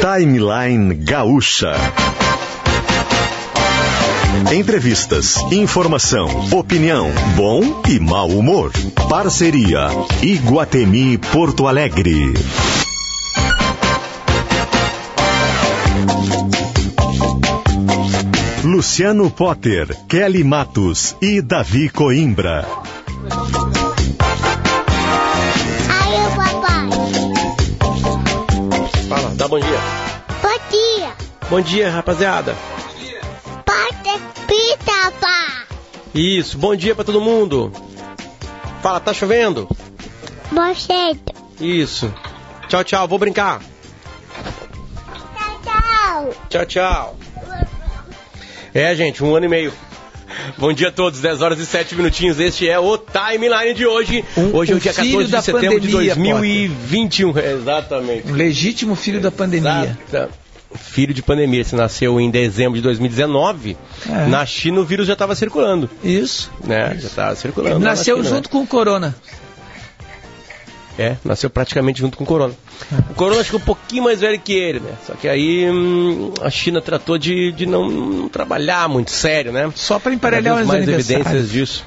[0.00, 1.74] Timeline Gaúcha.
[4.50, 8.72] Entrevistas, informação, opinião, bom e mau humor.
[9.10, 9.88] Parceria
[10.22, 12.32] Iguatemi Porto Alegre.
[18.64, 22.66] Luciano Potter, Kelly Matos e Davi Coimbra.
[29.40, 29.78] Dá bom dia.
[30.42, 31.16] Bom dia.
[31.48, 32.54] Bom dia, rapaziada.
[33.64, 35.64] Pode pita, pá.
[36.14, 37.72] Isso, bom dia pra todo mundo.
[38.82, 39.66] Fala, tá chovendo?
[40.52, 41.32] Boceto.
[41.58, 42.12] Isso.
[42.68, 43.62] Tchau, tchau, vou brincar.
[45.34, 46.34] Tchau, tchau.
[46.50, 47.16] Tchau, tchau.
[48.74, 49.72] É, gente, um ano e meio.
[50.58, 52.38] Bom dia a todos, 10 horas e 7 minutinhos.
[52.38, 54.24] Este é o timeline de hoje.
[54.36, 57.38] Um- hoje é o dia filho 14 de setembro de pandemia, 2021.
[57.38, 58.30] Exatamente.
[58.30, 59.98] Um legítimo filho da pandemia.
[60.74, 63.76] Filho de pandemia, se nasceu em dezembro de 2019,
[64.08, 64.26] É.
[64.28, 66.48] na China o vírus já estava circulando, Isso.
[66.64, 66.96] né?
[67.00, 67.74] Já estava circulando.
[67.76, 69.16] Ele na nasceu China, junto com o Corona.
[71.00, 72.52] É, nasceu praticamente junto com o Corona.
[73.08, 74.92] O Corona acho que é um pouquinho mais velho que ele, né?
[75.06, 79.72] Só que aí hum, a China tratou de, de não, não trabalhar muito sério, né?
[79.74, 81.86] Só para emparelhar os mais evidências disso.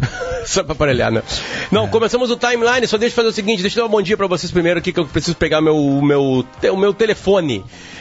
[0.46, 1.22] Só pra aparelhar, né?
[1.70, 4.00] Não, começamos o timeline, só deixa eu fazer o seguinte, deixa eu dar um bom
[4.00, 7.58] dia pra vocês primeiro aqui, que eu preciso pegar meu, o meu, o meu telefone.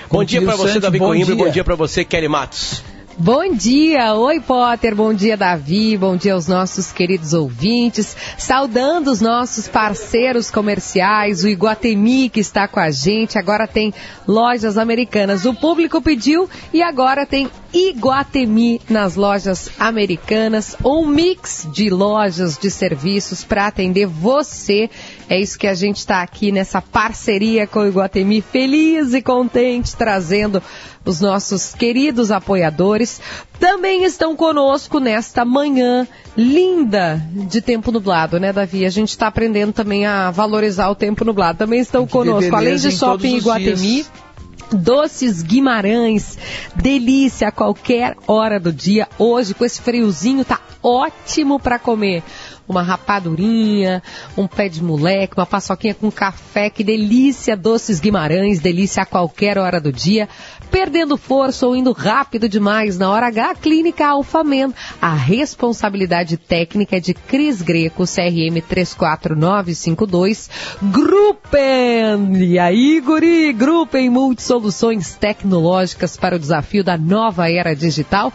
[0.09, 1.51] Bom Bom dia dia, pra você, Davi bom Coimbra, e bom dia.
[1.51, 2.81] dia pra você, Kelly Matos.
[3.21, 9.19] Bom dia, oi Potter, bom dia Davi, bom dia aos nossos queridos ouvintes, saudando os
[9.19, 13.93] nossos parceiros comerciais, o Iguatemi que está com a gente, agora tem
[14.25, 21.89] lojas americanas, o público pediu e agora tem Iguatemi nas lojas americanas, um mix de
[21.89, 24.89] lojas de serviços para atender você.
[25.29, 29.95] É isso que a gente está aqui nessa parceria com o Iguatemi, feliz e contente,
[29.95, 30.63] trazendo
[31.09, 33.19] os nossos queridos apoiadores.
[33.59, 36.07] Também estão conosco nesta manhã
[36.37, 38.85] linda de tempo nublado, né, Davi?
[38.85, 41.57] A gente está aprendendo também a valorizar o tempo nublado.
[41.57, 44.05] Também estão Que conosco, além de Shopping Iguatemi.
[44.71, 46.37] Doces Guimarães,
[46.75, 49.07] delícia a qualquer hora do dia.
[49.17, 52.21] Hoje, com esse friozinho, tá ótimo para comer.
[52.69, 54.03] Uma rapadurinha,
[54.37, 59.57] um pé de moleque, uma paçoquinha com café, que delícia, Doces Guimarães, delícia a qualquer
[59.57, 60.29] hora do dia.
[60.69, 64.71] Perdendo força ou indo rápido demais na hora H, Clínica Alfamen.
[65.01, 70.47] A responsabilidade técnica é de Cris Greco, CRM 34952.
[70.79, 72.37] Gruppen!
[72.37, 73.51] E aí, guri?
[73.51, 78.31] Gruppen Multisoluções Tecnológicas para o desafio da nova era digital.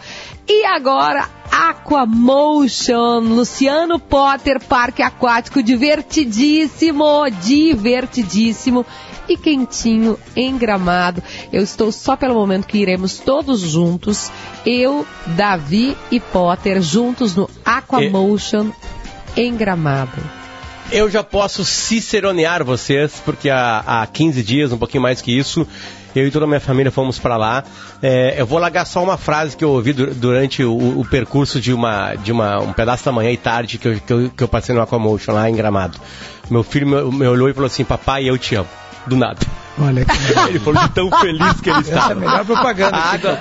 [0.47, 8.85] E agora, Aquamotion, Luciano Potter, parque aquático divertidíssimo, divertidíssimo
[9.27, 11.23] e quentinho em Gramado.
[11.51, 14.31] Eu estou só pelo momento que iremos todos juntos,
[14.65, 18.71] eu, Davi e Potter, juntos no Aquamotion
[19.35, 20.21] em Gramado.
[20.91, 25.67] Eu já posso ciceronear vocês, porque há, há 15 dias, um pouquinho mais que isso,
[26.19, 27.63] eu e toda a minha família fomos para lá.
[28.01, 31.59] É, eu vou largar só uma frase que eu ouvi du- durante o, o percurso
[31.59, 34.43] de, uma, de uma, um pedaço da manhã e tarde que eu, que eu, que
[34.43, 35.97] eu passei no Aquamotion lá em Gramado.
[36.49, 38.69] Meu filho me, me olhou e falou assim, papai, eu te amo.
[39.07, 39.39] Do nada.
[39.77, 40.11] Olha que
[40.49, 43.39] Ele falou de tão feliz que ele Essa é a melhor propaganda A que água-.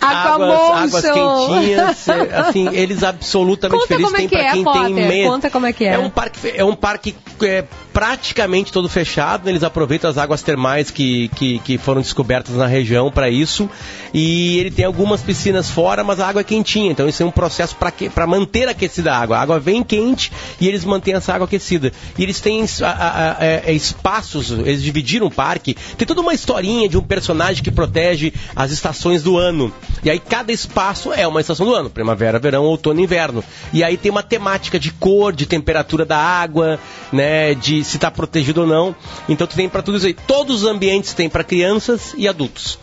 [0.00, 4.04] Águas, águas quentinhas, é, assim, eles absolutamente Conta felizes.
[4.12, 5.30] como é Tem que é, quem Potter, tem medo.
[5.30, 5.94] conta como é que é.
[5.94, 9.44] É um parque, é um parque é, praticamente todo fechado.
[9.44, 9.50] né?
[9.52, 13.68] Eles aproveitam as águas termais que, que, que foram descobertas na região para isso.
[14.14, 16.90] E ele tem algumas piscinas fora, mas a água é quentinha.
[16.90, 19.36] Então isso é um processo para manter aquecida a água.
[19.36, 21.92] A água vem quente e eles mantêm essa água aquecida.
[22.18, 23.36] E eles têm a- a-
[23.66, 25.76] a- espaços, eles dividiram parque.
[25.96, 29.72] Tem toda uma historinha de um personagem que protege as estações do ano.
[30.02, 33.44] E aí cada espaço é uma estação do ano: primavera, verão, outono inverno.
[33.72, 36.80] E aí tem uma temática de cor, de temperatura da água,
[37.12, 38.96] né, de se está protegido ou não.
[39.28, 40.14] Então tu tem para tudo isso aí.
[40.14, 42.78] Todos os ambientes tem para crianças e adultos.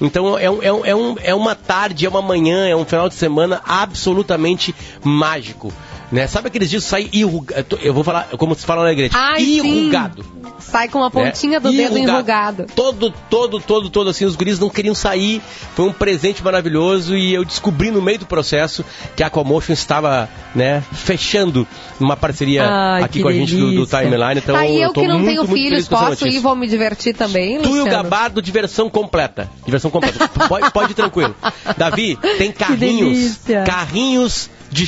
[0.00, 2.84] Então é, um- é, um- é, um- é uma tarde, é uma manhã, é um
[2.84, 5.72] final de semana absolutamente mágico.
[6.10, 6.26] Né?
[6.26, 7.78] Sabe aqueles dias que sai enrugado?
[7.82, 9.12] Eu vou falar como se fala na igreja.
[9.14, 9.58] Ai, sim.
[9.58, 10.24] enrugado.
[10.58, 11.76] Sai com uma pontinha do né?
[11.76, 12.66] dedo enrugado.
[12.74, 15.40] Todo, todo, todo, todo assim, os guris não queriam sair.
[15.74, 18.84] Foi um presente maravilhoso e eu descobri no meio do processo
[19.14, 21.66] que a Aquamotion estava, né, fechando
[22.00, 23.86] uma parceria Ai, aqui com a gente do, do.
[23.86, 24.38] Timeline.
[24.38, 26.56] Então tá, e eu tô que não muito, tenho muito filhos, posso ir e vou
[26.56, 27.90] me divertir também, Tu e o Luciano?
[27.90, 29.48] Gabardo, diversão completa.
[29.64, 30.28] Diversão completa.
[30.48, 31.34] pode, pode ir tranquilo.
[31.76, 33.40] Davi, tem carrinhos.
[33.64, 34.86] Carrinhos de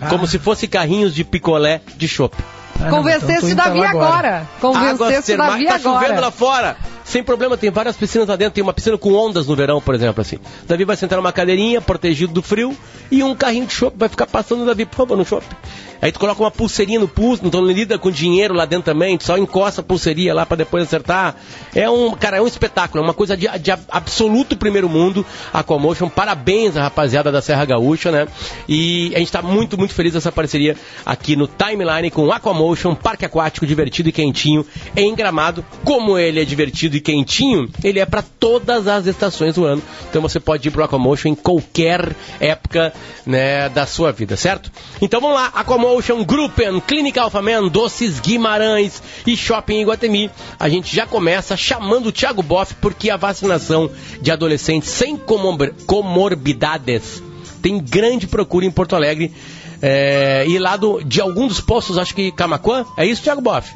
[0.00, 0.10] chopp.
[0.10, 2.34] Como se fosse carrinhos de picolé de chopp.
[2.80, 4.28] Ah, não, então Davi agora.
[4.28, 5.52] Águas Convencesse termais.
[5.52, 6.30] Davi Tá chovendo lá agora.
[6.30, 6.76] fora.
[7.08, 9.94] Sem problema, tem várias piscinas lá dentro, tem uma piscina com ondas no verão, por
[9.94, 10.36] exemplo, assim.
[10.66, 12.76] Davi vai sentar numa cadeirinha, protegido do frio,
[13.10, 15.56] e um carrinho de chopp vai ficar passando o Davi, por favor, no shopping.
[16.02, 19.24] Aí tu coloca uma pulseirinha no pulso, então lida com dinheiro lá dentro também, tu
[19.24, 21.34] só encosta a pulseirinha lá para depois acertar.
[21.74, 26.08] É um, cara, é um espetáculo, é uma coisa de, de absoluto primeiro mundo, Aquamotion.
[26.08, 28.28] Parabéns à rapaziada da Serra Gaúcha, né?
[28.68, 33.24] E a gente tá muito, muito feliz dessa parceria aqui no Timeline com Aquamotion, parque
[33.24, 34.64] aquático divertido e quentinho
[34.94, 35.64] em Gramado.
[35.84, 39.82] Como ele é divertido e quentinho, ele é para todas as estações do ano.
[40.10, 42.92] Então você pode ir pro Aquamotion em qualquer época,
[43.24, 44.70] né, da sua vida, certo?
[45.00, 50.30] Então vamos lá, Aquamotion Gruppen, Clínica Alfaman, Doces Guimarães e Shopping Iguatemi.
[50.58, 53.90] A gente já começa chamando o Thiago Boff porque a vacinação
[54.20, 57.22] de adolescentes sem comor- comorbidades
[57.62, 59.32] tem grande procura em Porto Alegre.
[59.80, 63.72] É, e lá do, de algum dos postos, acho que Camacuã, é isso, Thiago Boff?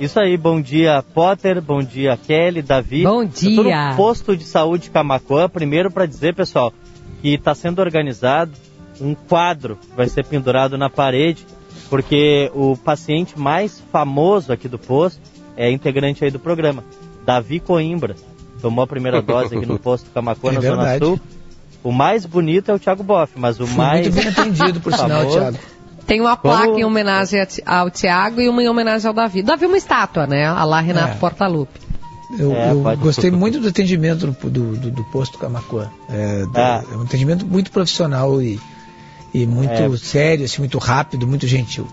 [0.00, 3.02] Isso aí, bom dia Potter, bom dia Kelly, Davi.
[3.02, 3.90] Bom Eu tô dia.
[3.90, 6.72] no posto de saúde Camacuã, primeiro para dizer, pessoal,
[7.20, 8.52] que está sendo organizado
[9.00, 11.44] um quadro que vai ser pendurado na parede,
[11.90, 15.20] porque o paciente mais famoso aqui do posto
[15.56, 16.84] é integrante aí do programa,
[17.24, 18.14] Davi Coimbra.
[18.60, 20.98] Tomou a primeira dose aqui no posto Camacuã, É na Zona.
[20.98, 21.20] Sul.
[21.82, 24.92] O mais bonito é o Thiago Boff, mas o Fui mais muito bem atendido, por
[24.92, 25.58] sinal, Thiago.
[26.08, 29.42] Tem uma Vamos- placa em homenagem ao Tiago e uma em homenagem ao Davi.
[29.42, 30.46] Davi uma estátua, né?
[30.46, 31.18] A lá Renato É.
[31.18, 31.80] Portaluppi.
[32.38, 35.88] Eu, É, eu gostei muito do atendimento do, do, do- do posto Camacuã.
[36.10, 36.82] É, do- Ah.
[36.92, 38.58] é um atendimento muito profissional e,
[39.32, 39.96] e muito É.
[39.98, 41.86] sério, assim, muito rápido, muito gentil.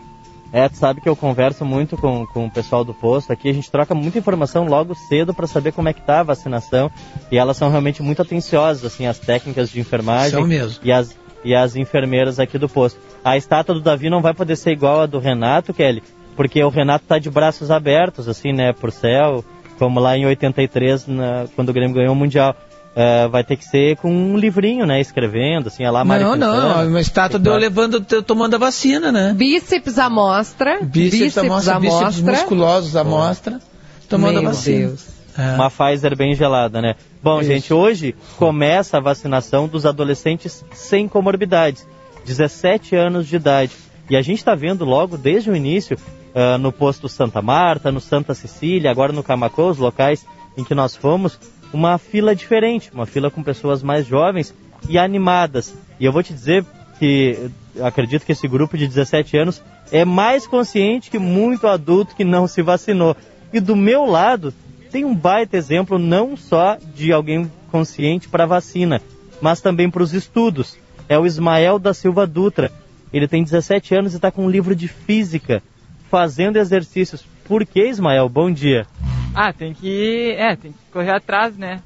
[0.51, 3.53] É, tu sabe que eu converso muito com, com o pessoal do posto aqui, a
[3.53, 6.89] gente troca muita informação logo cedo para saber como é que tá a vacinação
[7.29, 10.79] e elas são realmente muito atenciosas, assim, as técnicas de enfermagem São mesmo.
[10.81, 11.13] e as,
[11.45, 12.99] e as enfermeiras aqui do posto.
[13.23, 16.03] A estátua do Davi não vai poder ser igual a do Renato, Kelly,
[16.35, 19.45] porque o Renato tá de braços abertos, assim, né, pro céu,
[19.79, 22.55] como lá em 83, na- quando o Grêmio ganhou o Mundial.
[22.97, 26.37] É, vai ter que ser com um livrinho, né, escrevendo, assim, a lá Mário não,
[26.37, 29.33] não, uma estátua deu levando, tomando a vacina, né?
[29.35, 30.79] Bíceps à mostra.
[30.81, 33.59] Bíceps, à mostra, bíceps musculosos à mostra,
[34.07, 34.87] tomando Meu a vacina.
[34.87, 35.14] Deus.
[35.37, 35.55] É.
[35.55, 36.95] Uma Pfizer bem gelada, né?
[37.21, 37.49] Bom, Isso.
[37.49, 41.85] gente, hoje começa a vacinação dos adolescentes sem comorbidades,
[42.25, 43.73] 17 anos de idade.
[44.09, 45.97] E a gente está vendo logo desde o início,
[46.33, 50.25] ah, no posto Santa Marta, no Santa Cecília, agora no Camacô, os locais
[50.57, 51.39] em que nós fomos,
[51.73, 54.53] uma fila diferente, uma fila com pessoas mais jovens
[54.87, 55.73] e animadas.
[55.99, 56.65] E eu vou te dizer
[56.99, 59.61] que eu acredito que esse grupo de 17 anos
[59.91, 63.15] é mais consciente que muito adulto que não se vacinou.
[63.51, 64.53] E do meu lado
[64.95, 69.01] tem um baita exemplo não só de alguém consciente para a vacina,
[69.41, 70.77] mas também para os estudos.
[71.09, 72.71] É o Ismael da Silva Dutra.
[73.11, 75.61] Ele tem 17 anos e está com um livro de física,
[76.09, 77.25] fazendo exercícios.
[77.43, 78.29] Por que, Ismael?
[78.29, 78.87] Bom dia.
[79.33, 80.33] Ah, tem que.
[80.37, 81.81] É, tem que correr atrás, né?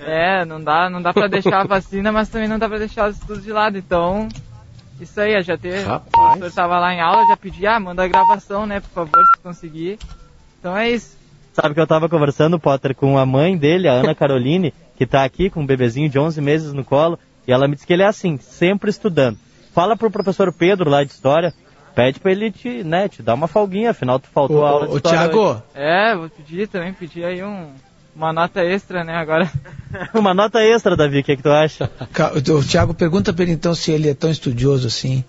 [0.00, 3.10] É, não dá, não dá pra deixar a vacina, mas também não dá pra deixar
[3.10, 3.78] os estudos de lado.
[3.78, 4.26] Então,
[5.00, 5.84] isso aí, eu já ter.
[5.84, 6.34] Rapaz.
[6.34, 9.24] O professor tava lá em aula, já pedi, ah, manda a gravação, né, por favor,
[9.36, 10.00] se conseguir.
[10.58, 11.19] Então é isso.
[11.60, 15.24] Sabe que eu estava conversando, Potter, com a mãe dele, a Ana Caroline, que está
[15.24, 18.02] aqui com um bebezinho de 11 meses no colo, e ela me disse que ele
[18.02, 19.36] é assim, sempre estudando.
[19.74, 21.52] Fala pro professor Pedro lá de História,
[21.94, 24.86] pede para ele te, né, te dar uma folguinha, afinal tu faltou Ô, a aula
[24.86, 25.18] de ô, História.
[25.18, 27.68] Tiago, É, vou pedir também, pedir aí um,
[28.16, 29.42] uma nota extra, né, agora.
[29.44, 30.08] hoje.
[30.14, 31.90] Uma nota extra, Davi, o que, é que tu acha?
[32.54, 35.24] O Tiago pergunta para ele então se ele é tão estudioso assim,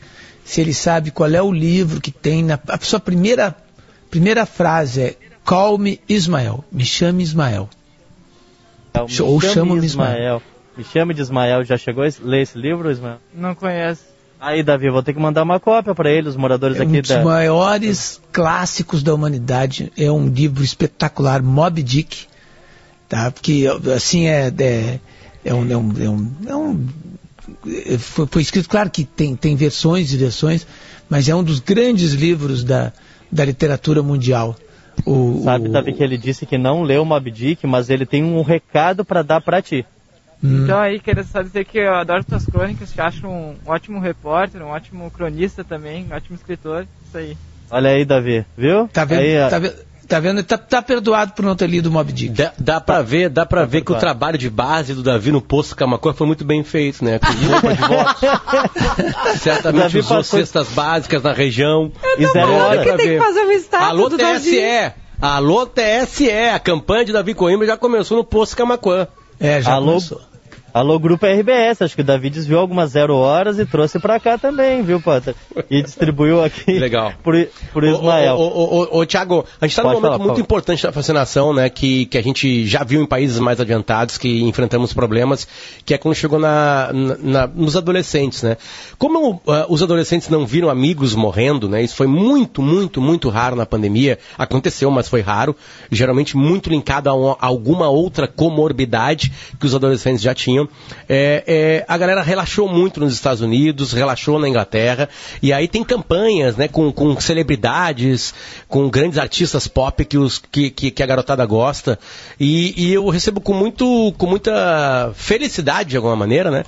[0.46, 3.56] se ele sabe qual é o livro que tem na a sua primeira
[4.10, 7.70] primeira frase é Call me Ismael, me chame Ismael.
[8.90, 10.42] Então, me Ou chame chama-me Ismael.
[10.78, 11.64] Me chame de Ismael.
[11.64, 13.18] Já chegou a ler esse livro, Ismael?
[13.34, 14.04] Não conheço.
[14.40, 17.02] Aí, Davi, vou ter que mandar uma cópia para ele, os moradores É um aqui
[17.02, 17.24] dos da...
[17.24, 19.92] maiores clássicos da humanidade.
[19.96, 22.26] É um livro espetacular, Moby Dick,
[23.08, 23.30] tá?
[23.30, 25.00] Porque assim é é,
[25.46, 26.88] é um, é um, é um, é um-
[27.68, 30.66] é- foi, foi escrito, claro que tem, tem versões e versões,
[31.08, 32.92] mas é um dos grandes livros da,
[33.32, 34.56] da literatura mundial.
[35.06, 38.24] O, Sabe, o- Davi, que ele disse que não leu Moby Dick, mas ele tem
[38.24, 39.86] um recado para dar para ti.
[40.44, 40.64] Hum.
[40.64, 44.00] Então aí, queria só dizer que eu adoro tuas crônicas, que eu acho um ótimo
[44.00, 46.88] repórter, um ótimo cronista também, um ótimo escritor.
[47.08, 47.38] Isso aí.
[47.70, 48.88] Olha aí, Davi, viu?
[48.90, 49.20] Tá vendo?
[49.22, 49.91] Aí, tá vendo?
[50.12, 50.44] Tá vendo?
[50.44, 52.34] Tá, tá perdoado por não ter lido Moby Dick.
[52.34, 55.42] Dá, dá pra ver, dá pra ver que o trabalho de base do Davi no
[55.42, 57.18] posto Camacuã foi muito bem feito, né?
[57.18, 59.38] Com roupa de voto.
[59.40, 61.92] Certamente Davi usou passou- cestas básicas na região.
[62.18, 62.84] E zero Dá hora.
[62.84, 63.20] pra tem que ver.
[63.24, 64.40] fazer uma estátua Alô do Davi.
[64.52, 64.94] TSE!
[65.22, 66.30] Alô TSE!
[66.54, 69.08] A campanha de Davi Coimbra já começou no posto Camacuã.
[69.40, 69.94] É, já Alô?
[69.94, 70.22] começou.
[70.74, 74.38] Alô, Grupo RBS, acho que o Davi desviou algumas zero horas e trouxe pra cá
[74.38, 75.36] também, viu, Potter?
[75.70, 77.12] E distribuiu aqui Legal.
[77.22, 77.36] por,
[77.74, 78.36] por Ismael.
[78.38, 80.40] Ô, ô, ô, ô, Tiago, a gente está num momento falar, muito Paulo.
[80.42, 81.70] importante da vacinação, né?
[81.70, 85.46] Que, que a gente já viu em países mais adiantados que enfrentamos problemas,
[85.86, 88.56] que é quando chegou na, na- nos adolescentes, né?
[88.98, 91.84] Como ah, os adolescentes não viram amigos morrendo, né?
[91.84, 94.18] Isso foi muito, muito, muito raro na pandemia.
[94.38, 95.54] Aconteceu, mas foi raro.
[95.92, 100.61] Geralmente muito linkado a, a alguma outra comorbidade que os adolescentes já tinham.
[101.08, 105.10] É, é, a galera relaxou muito nos Estados Unidos, relaxou na Inglaterra,
[105.42, 108.34] e aí tem campanhas, né, com, com celebridades,
[108.68, 112.00] com grandes artistas pop que, os, que, que, que a garotada gosta,
[112.40, 116.64] e, e eu recebo com, muito, com muita felicidade, de alguma maneira, né,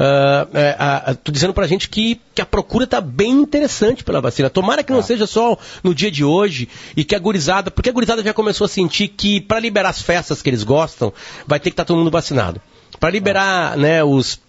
[0.00, 4.20] ah, é, ah, tô dizendo pra gente que, que a procura tá bem interessante pela
[4.20, 4.48] vacina.
[4.48, 7.92] Tomara que não seja só no dia de hoje, e que a gurizada, porque a
[7.92, 11.12] gurizada já começou a sentir que para liberar as festas que eles gostam,
[11.48, 12.60] vai ter que estar todo mundo vacinado.
[12.98, 14.40] Para liberar, né, os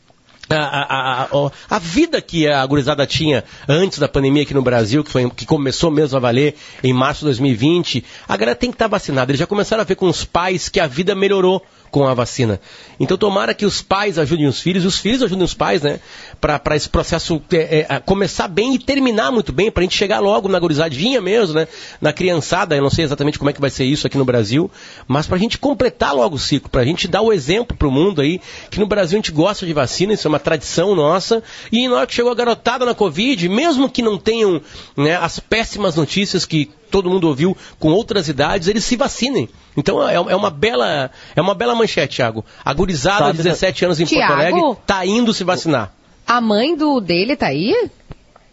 [0.49, 5.03] a, a, a, a- vida que a gurizada tinha antes da pandemia aqui no Brasil,
[5.03, 8.75] que, foi, que começou mesmo a valer em março de 2020, a galera tem que
[8.75, 9.31] estar vacinada.
[9.31, 12.59] Eles já começaram a ver com os pais que a vida melhorou com a vacina.
[12.99, 15.99] Então tomara que os pais ajudem os filhos, os filhos ajudem os pais, né?
[16.39, 20.19] Para esse processo é, é, começar bem e terminar muito bem, para a gente chegar
[20.19, 21.67] logo na gurizadinha mesmo, né?
[22.01, 24.69] Na criançada, eu não sei exatamente como é que vai ser isso aqui no Brasil,
[25.07, 27.87] mas para a gente completar logo o ciclo, para a gente dar o exemplo para
[27.87, 30.95] o mundo aí, que no Brasil a gente gosta de vacina, isso é uma tradição
[30.95, 34.61] nossa, e na hora que chegou a garotada na Covid, mesmo que não tenham
[34.95, 39.47] né, as péssimas notícias que todo mundo ouviu com outras idades, eles se vacinem.
[39.79, 42.43] Então é, é uma bela é uma bela manchete, Thiago.
[42.63, 44.27] A gurizada Sabe, de 17 anos em Thiago?
[44.33, 45.91] Porto Alegre tá indo se vacinar.
[46.27, 47.89] A mãe do dele tá aí?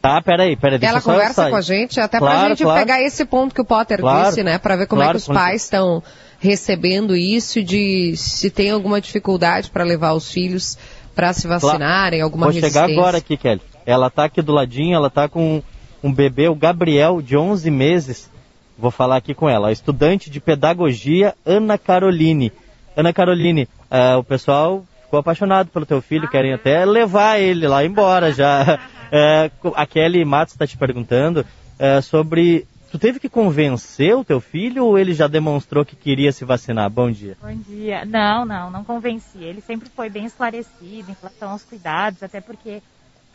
[0.01, 0.79] Tá, peraí, peraí.
[0.79, 2.79] deixa Ela conversa com a gente, até pra Claro, gente claro.
[2.79, 4.57] pegar esse ponto que o Potter Claro, disse, né?
[4.57, 6.01] Pra ver como é que os pais estão
[6.39, 10.79] recebendo isso, de se tem alguma dificuldade para levar os filhos
[11.15, 12.87] para se vacinarem, alguma Vou resistência.
[12.89, 13.61] chegar agora aqui, Kelly.
[13.85, 15.63] Ela tá aqui do ladinho, ela tá com
[16.05, 18.31] um bebê, o Gabriel, de 11 meses.
[18.79, 19.69] Vou falar aqui com ela.
[19.69, 22.53] A estudante de pedagogia, Ana Caroline.
[22.97, 27.85] Ana Caroline, eh, o pessoal ficou apaixonado pelo teu filho, querem até levar ele lá
[27.85, 28.79] embora já.
[29.11, 31.45] Eh, a Kelly Matos está te perguntando
[31.79, 32.67] eh, sobre...
[32.91, 36.89] Tu teve que convencer o teu filho ou ele já demonstrou que queria se vacinar?
[36.89, 37.37] Bom dia.
[37.43, 38.05] Bom dia.
[38.05, 39.39] Não, não, não convenci.
[39.43, 42.81] Ele sempre foi bem esclarecido em relação aos cuidados, até porque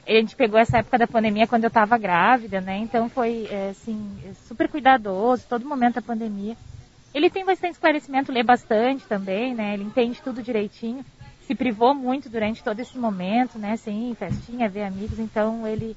[0.08, 2.78] a gente pegou essa época da pandemia quando eu estava grávida, né?
[2.78, 4.18] Então foi, é, assim,
[4.48, 6.56] super cuidadoso, todo momento da pandemia.
[7.14, 9.74] Ele tem bastante esclarecimento, lê bastante também, né?
[9.74, 11.06] Ele entende tudo direitinho.
[11.46, 13.76] Se privou muito durante todo esse momento, né?
[13.76, 15.96] Sem festinha, ver amigos, então ele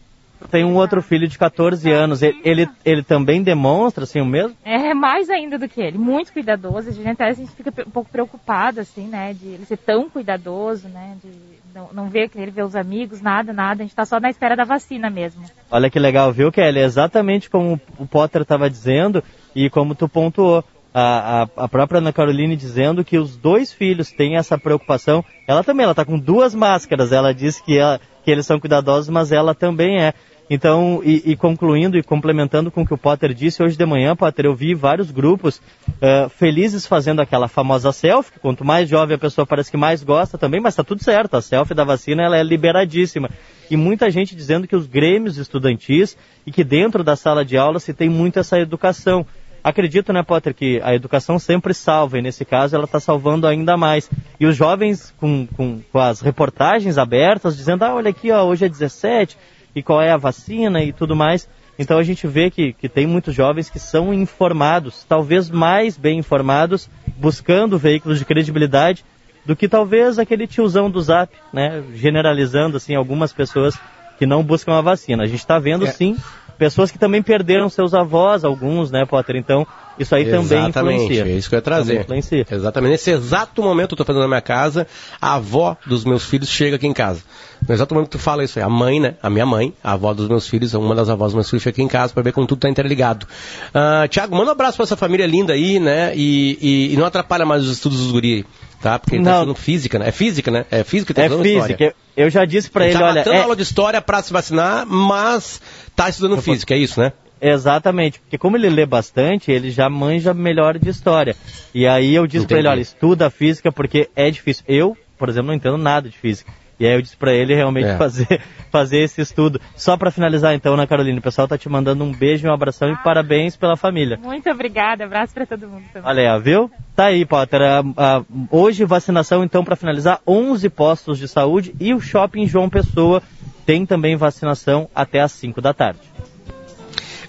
[0.51, 2.21] Tem um outro filho de 14 anos.
[2.23, 4.57] Ele, ele, ele também demonstra assim o mesmo?
[4.65, 6.89] É mais ainda do que ele, muito cuidadoso.
[6.89, 10.11] A gente até a gente fica um pouco preocupado, assim, né, de ele ser tão
[10.11, 11.31] cuidadoso, né, de
[11.75, 13.83] não, não que ele vê os amigos, nada, nada.
[13.83, 15.45] A gente tá só na espera da vacina mesmo.
[15.69, 16.79] Olha que legal, viu, Kelly?
[16.79, 19.23] Exatamente como o Potter estava dizendo
[19.55, 20.63] e como tu pontuou.
[20.97, 25.25] A, a, a própria Ana Caroline dizendo que os dois filhos têm essa preocupação.
[25.49, 27.11] Ela também, ela tá com duas máscaras.
[27.11, 30.15] Ela diz que, ela, que eles são cuidadosos, mas ela também é.
[30.55, 34.15] Então, e, e concluindo e complementando com o que o Potter disse, hoje de manhã,
[34.15, 35.61] Potter, eu vi vários grupos
[36.01, 40.39] eh, felizes fazendo aquela famosa selfie, quanto mais jovem a pessoa parece que mais gosta
[40.39, 43.29] também, mas tá tudo certo, a selfie da vacina ela é liberadíssima.
[43.69, 47.81] E muita gente dizendo que os grêmios estudantis e que dentro da sala de aula
[47.81, 49.27] se tem muito essa educação.
[49.65, 53.77] Acredito, né, Potter, que a educação sempre salva, e nesse caso ela está salvando ainda
[53.77, 54.09] mais.
[54.39, 58.67] E os jovens com, com, com as reportagens abertas, dizendo, ah, olha aqui, ó, hoje
[58.67, 59.37] é 17,
[59.75, 61.49] e qual é a vacina e tudo mais.
[61.79, 66.19] Então a gente vê que, que tem muitos jovens que são informados, talvez mais bem
[66.19, 69.05] informados, buscando veículos de credibilidade,
[69.45, 73.79] do que talvez aquele tiozão do Zap, né, generalizando assim algumas pessoas
[74.19, 75.25] que não buscam a vacina.
[75.25, 75.91] A gente está vendo É.
[75.91, 76.17] sim
[76.57, 79.37] pessoas que também perderam seus avós, alguns, né, Potter?
[79.37, 79.67] Então
[79.99, 81.25] isso aí também Exatamente, influencia.
[81.25, 82.01] é isso que eu ia Também trazer.
[82.01, 82.47] influencia.
[82.51, 82.91] Exatamente.
[82.93, 84.87] Nesse exato momento eu tô fazendo na minha casa,
[85.21, 87.23] a avó dos meus filhos chega aqui em casa.
[87.67, 89.15] No exato momento que tu fala isso aí, a mãe, né?
[89.23, 91.75] A minha mãe, a avó dos meus filhos, uma das avós dos meus filhos chega
[91.75, 93.27] aqui em casa para ver como tudo tá interligado.
[93.73, 96.13] Ah, Tiago, manda um abraço pra essa família linda aí, né?
[96.15, 98.45] E, e- e não atrapalha mais os estudos dos guri,
[98.83, 98.99] tá?
[98.99, 99.39] Porque ele tá Não.
[99.41, 100.09] estudando física, né?
[100.09, 100.67] É física, né?
[100.71, 101.49] É física que tá É física.
[101.73, 101.95] história.
[102.17, 104.33] Eu, eu já disse pra ele, tá olha, matando é, aula de história pra se
[104.33, 105.61] vacinar, mas
[105.97, 107.13] tá estudando física, é isso, né?
[107.41, 111.37] Exatamente, porque como ele lê bastante, ele já manja melhor de história.
[111.75, 114.65] E aí eu disse pra ele, olha, estuda física porque é difícil.
[114.67, 116.53] Eu, por exemplo, não entendo nada de física.
[116.79, 117.97] E aí eu disse pra ele realmente É.
[117.97, 119.61] fazer, fazer esse estudo.
[119.77, 122.91] Só pra finalizar então, Ana Carolina, o pessoal tá te mandando um beijo, um abração
[122.91, 124.19] e parabéns pela família.
[124.23, 126.09] Muito obrigada, abraço para todo mundo também.
[126.09, 126.71] Olha aí, viu?
[126.97, 127.61] Tá aí, Potter.
[127.63, 132.69] Ah, ah, hoje, vacinação, então, para finalizar, 11 postos de saúde e o shopping João
[132.69, 133.23] Pessoa
[133.65, 136.01] tem também vacinação até às 5 da tarde.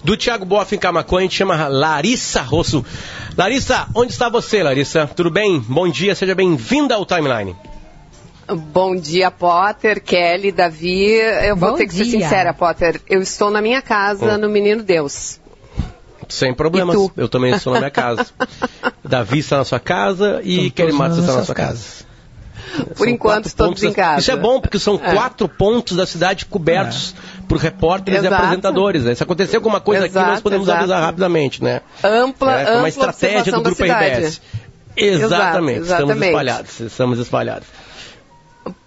[0.06, 2.84] Do Thiago Boff em Camacuã, a gente chama Larissa Rosso.
[3.36, 5.04] Larissa, onde está você, Larissa?
[5.04, 5.58] Tudo bem?
[5.58, 7.56] Bom dia, seja bem-vinda ao Timeline.
[8.48, 11.06] Bom dia, Potter, Kelly, Davi.
[11.10, 12.20] Eu vou Bom ter que ser dia.
[12.22, 13.00] sincera, Potter.
[13.08, 14.38] Eu estou na minha casa, Oh.
[14.38, 15.40] no Menino Deus.
[16.28, 18.26] Sem problemas, eu também estou na minha casa.
[19.02, 21.72] Davi está na sua casa e Kelly Matos está na sua casa.
[21.72, 22.06] casas.
[22.94, 24.20] Por São enquanto, todos pontos em da- casa.
[24.20, 25.14] Isso é bom, porque são É.
[25.14, 27.14] quatro pontos da cidade cobertos
[27.48, 28.42] por repórteres e Exato.
[28.42, 29.04] apresentadores.
[29.04, 29.14] Né?
[29.14, 30.78] Se acontecer alguma coisa aqui, nós Exato, podemos exato.
[30.80, 31.80] avisar rapidamente, né?
[32.02, 33.82] Ampla, É, com ampla uma estratégia do Grupo.
[33.82, 34.40] RBS.
[34.96, 36.26] Exatamente, Exato, estamos exatamente.
[36.26, 37.68] espalhados, estamos espalhados.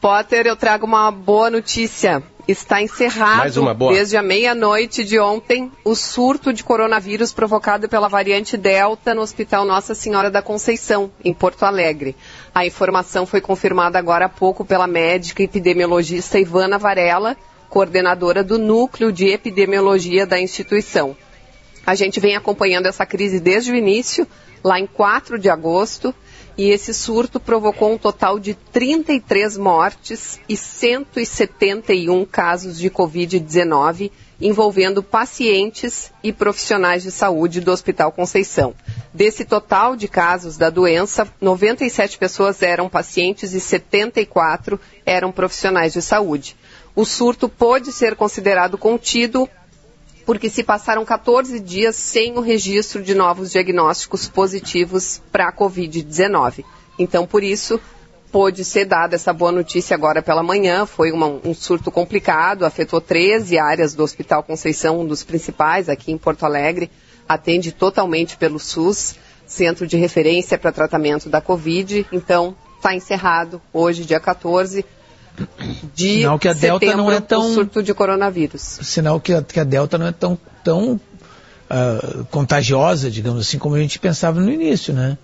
[0.02, 2.22] Potter, eu trago uma boa notícia.
[2.48, 3.62] Está encerrado
[3.92, 9.66] desde a meia-noite de ontem o surto de coronavírus provocado pela variante Delta no Hospital
[9.66, 12.16] Nossa Senhora da Conceição, em Porto Alegre.
[12.54, 17.38] A informação foi confirmada agora há pouco pela médica epidemiologista Ivana Varela,
[17.70, 21.16] coordenadora do Núcleo de Epidemiologia da instituição.
[21.86, 24.28] A gente vem acompanhando essa crise desde o início,
[24.64, 26.14] lá em 4 de agosto,
[26.58, 34.12] e esse surto provocou um total de 33 mortes e 171 casos de Covid-19,
[34.42, 38.74] envolvendo pacientes e profissionais de saúde do Hospital Conceição.
[39.14, 46.02] Desse total de casos da doença, 97 pessoas eram pacientes e 74 eram profissionais de
[46.02, 46.58] saúde.
[47.00, 49.48] O surto pôde ser considerado contido
[50.26, 56.66] porque se passaram 14 dias sem o registro de novos diagnósticos positivos para a Covid-19.
[57.00, 57.80] Então, por isso,
[58.34, 60.86] pôde ser dada essa boa notícia agora pela manhã.
[60.86, 66.12] Foi uma- um surto complicado, afetou 13 áreas do Hospital Conceição, um dos principais aqui
[66.12, 66.92] em Porto Alegre.
[67.30, 69.16] Atende totalmente pelo SUS,
[69.48, 72.06] centro de referência para tratamento da Covid.
[72.12, 74.84] Então, está encerrado hoje, dia 14
[75.96, 78.62] de Sinal que a Delta não é tão- surto de coronavírus.
[78.82, 81.00] Sinal que a, que a Delta não é tão, tão
[81.70, 85.18] ah, contagiosa, digamos assim, como a gente pensava no início, né?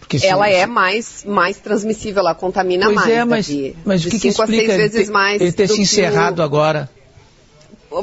[0.00, 3.10] Porque se- ela é se- mais, mais transmissível, ela contamina Pois mais.
[3.10, 3.76] é, mas, Davi.
[3.84, 5.68] mas De o que, que cinco a seis explica ele vezes ter, mais ele ter
[5.68, 6.88] se encerrado agora?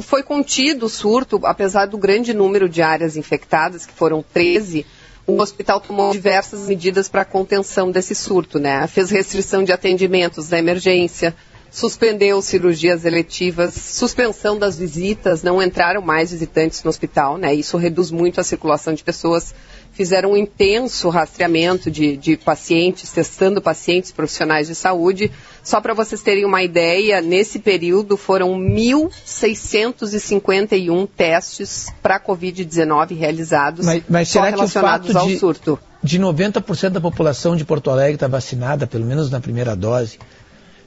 [0.02, 4.84] Foi contido o surto, apesar do grande número de áreas infectadas, que foram 13,
[5.26, 8.86] o hospital tomou diversas medidas para a contenção desse surto, né?
[8.86, 11.34] Fez restrição de atendimentos da emergência,
[11.70, 17.52] suspendeu cirurgias eletivas, suspensão das visitas, não entraram mais visitantes no hospital, né?
[17.52, 19.52] Isso reduz muito a circulação de pessoas.
[19.96, 25.32] Fizeram um intenso rastreamento de, de pacientes, testando pacientes profissionais de saúde.
[25.64, 34.02] Só para vocês terem uma ideia, nesse período foram 1.651 testes para Covid-19 realizados, Mas,
[34.08, 35.78] mas só será que o relacionados ao de, surto.
[36.02, 40.18] de 90% da população de Porto Alegre estar vacinada, pelo menos na primeira dose,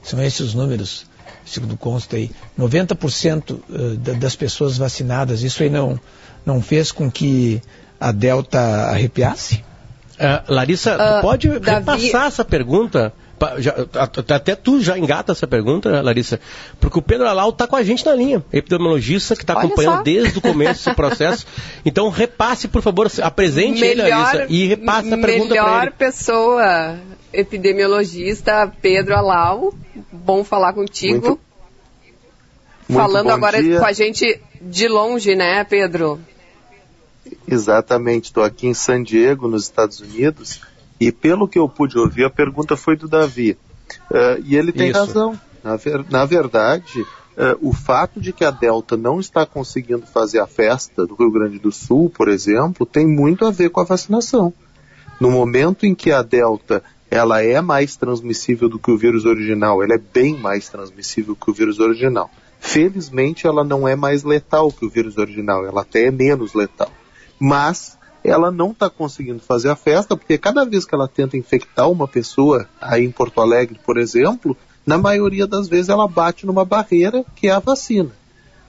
[0.02, 1.04] são esses os números,
[1.44, 6.00] segundo consta aí, 90% eh, da- das pessoas vacinadas, isso aí não,
[6.46, 7.60] não fez com que
[8.00, 8.58] a Delta
[8.90, 9.62] arrepiasse?
[10.18, 13.12] Ah, Larissa, tu Ah, pode Davi- repassar essa pergunta?
[13.56, 13.74] Já-
[14.36, 16.38] até tu já engata essa pergunta, Larissa,
[16.78, 20.02] porque o Pedro Alau está com a gente na linha, epidemiologista que está acompanhando só.
[20.02, 21.46] desde o começo desse processo.
[21.82, 25.90] Então repasse, por favor, apresente ele, Larissa, e repasse a pergunta para melhor ele.
[25.92, 26.98] pessoa
[27.32, 29.72] epidemiologista, Pedro Alau.
[30.12, 31.12] Bom falar contigo.
[31.26, 31.40] Muito-
[32.88, 33.78] muito Falando bom agora dia.
[33.78, 36.20] com a gente de longe, né, Pedro?
[37.46, 40.60] Exatamente, estou aqui em San Diego, nos Estados Unidos,
[40.98, 43.56] e pelo que eu pude ouvir, a pergunta foi do Davi.
[44.12, 44.98] Eh, e ele tem Isso.
[44.98, 45.40] razão.
[45.62, 47.04] Na, ver- na verdade,
[47.36, 51.30] eh, o fato de que a Delta não está conseguindo fazer a festa do Rio
[51.30, 54.52] Grande do Sul, por exemplo, tem muito a ver com a vacinação.
[55.20, 59.82] No momento em que a Delta ela é mais transmissível do que o vírus original,
[59.82, 62.30] ela é bem mais transmissível que o vírus original.
[62.60, 66.90] Felizmente, ela não é mais letal que o vírus original, ela até é menos letal.
[67.40, 71.90] Mas ela não está conseguindo fazer a festa, porque cada vez que ela tenta infectar
[71.90, 76.64] uma pessoa, aí em Porto Alegre, por exemplo, na maioria das vezes ela bate numa
[76.64, 78.10] barreira que é a vacina.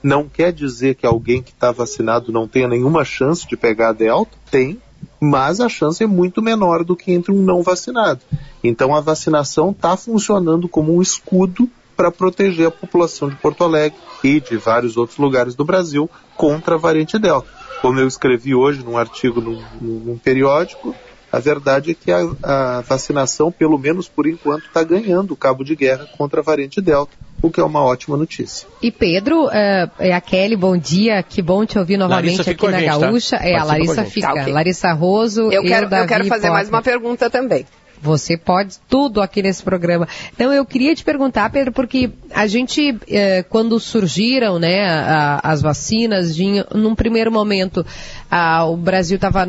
[0.02, 3.92] Não quer dizer que alguém que está vacinado não tenha nenhuma chance de pegar a
[3.92, 4.32] Delta?
[4.50, 4.80] Tem,
[5.20, 8.20] mas a chance é muito menor do que entre um não vacinado.
[8.64, 13.98] Então a vacinação está funcionando como um escudo para proteger a população de Porto Alegre
[14.24, 17.61] e de vários outros lugares do Brasil contra a variante Delta.
[17.82, 20.94] Como eu escrevi hoje num artigo num, num periódico,
[21.32, 25.64] a verdade é que a, a vacinação, pelo menos por enquanto, está ganhando o cabo
[25.64, 27.12] de guerra contra a variante Delta.
[27.42, 28.68] o que é uma ótima notícia.
[28.80, 32.68] E Pedro, é, é a Kelly, bom dia, que bom te ouvir novamente Larissa aqui
[32.68, 32.98] na gente, tá?
[32.98, 33.36] Gaúcha.
[33.36, 34.26] É, a Participa a Larissa fica.
[34.28, 34.52] Tá, ok.
[34.52, 36.92] Larissa Roso, Eu quero, eu quero fazer mais Potter.
[36.94, 37.66] uma pergunta também.
[38.02, 40.08] Você pode tudo aqui nesse programa.
[40.34, 45.62] Então eu queria te perguntar, Pedro, porque a gente, eh, quando surgiram né, a- as
[45.62, 47.86] vacinas, de, num primeiro momento
[48.34, 49.46] ah, o Brasil estava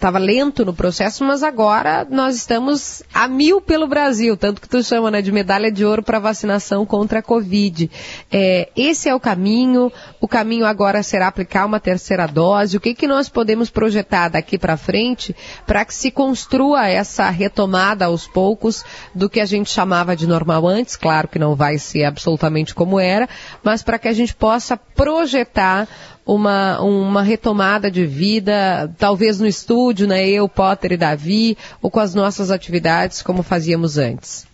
[0.00, 4.82] tava lento no processo, mas agora nós estamos a mil pelo Brasil, tanto que tu
[4.82, 7.88] chama né, de medalha de ouro para vacinação contra a Covid.
[8.32, 12.76] Eh, esse é o caminho, o caminho agora será aplicar uma terceira dose.
[12.76, 15.32] O que, que nós podemos projetar daqui para frente
[15.64, 20.66] para que se construa essa retomada aos poucos do que a gente chamava de normal
[20.66, 20.96] antes?
[20.96, 23.28] Claro que não vai ser absolutamente como era,
[23.62, 25.86] mas para que a gente possa projetar
[26.28, 30.28] uma, uma retomada de vida, talvez no estúdio, né?
[30.28, 34.46] Eu, Potter e Davi, ou com as nossas atividades como fazíamos antes.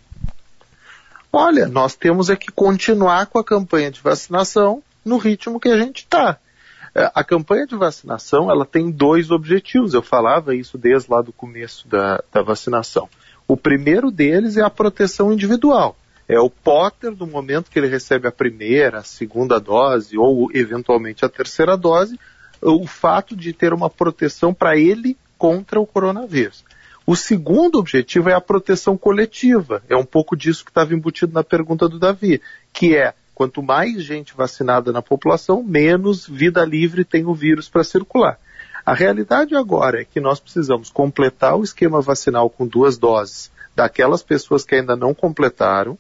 [1.33, 5.77] Olha, nós temos é que continuar com a campanha de vacinação no ritmo que a
[5.77, 6.39] gente está.
[6.95, 9.95] A campanha de vacinação ela tem dois objetivos.
[9.95, 13.09] Eu falava isso desde lá do começo da, da vacinação.
[13.49, 15.97] O primeiro deles é a proteção individual.
[16.29, 21.25] É o Potter, no momento que ele recebe a primeira, a segunda dose ou eventualmente
[21.25, 22.19] a terceira dose,
[22.63, 26.65] o fato de ter uma proteção para ele contra o coronavírus.
[27.07, 29.83] O segundo objetivo é a proteção coletiva.
[29.91, 32.41] É um pouco disso que estava embutido na pergunta do Davi,
[32.73, 37.85] que é quanto mais gente vacinada na população, menos vida livre tem o vírus para
[37.85, 38.39] circular.
[38.87, 44.23] A realidade agora é que nós precisamos completar o esquema vacinal com duas doses daquelas
[44.23, 45.99] pessoas que ainda não completaram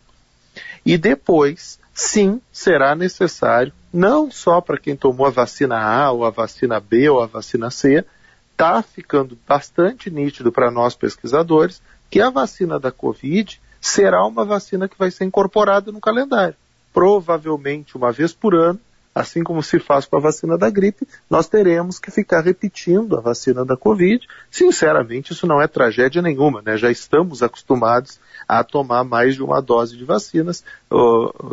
[0.84, 6.30] e depois, sim, será necessário, não só para quem tomou a vacina A ou a
[6.30, 8.04] vacina B ou a vacina C,
[8.52, 14.88] está ficando bastante nítido para nós pesquisadores que a vacina da Covid será uma vacina
[14.88, 16.56] que vai ser incorporada no calendário.
[16.92, 18.80] Provavelmente uma vez por ano,
[19.14, 23.20] assim como se faz com a vacina da gripe, nós teremos que ficar repetindo a
[23.20, 24.26] vacina da Covid.
[24.50, 26.76] Sinceramente, isso não é tragédia nenhuma, né?
[26.76, 30.64] Já estamos acostumados a tomar mais de uma dose de vacinas,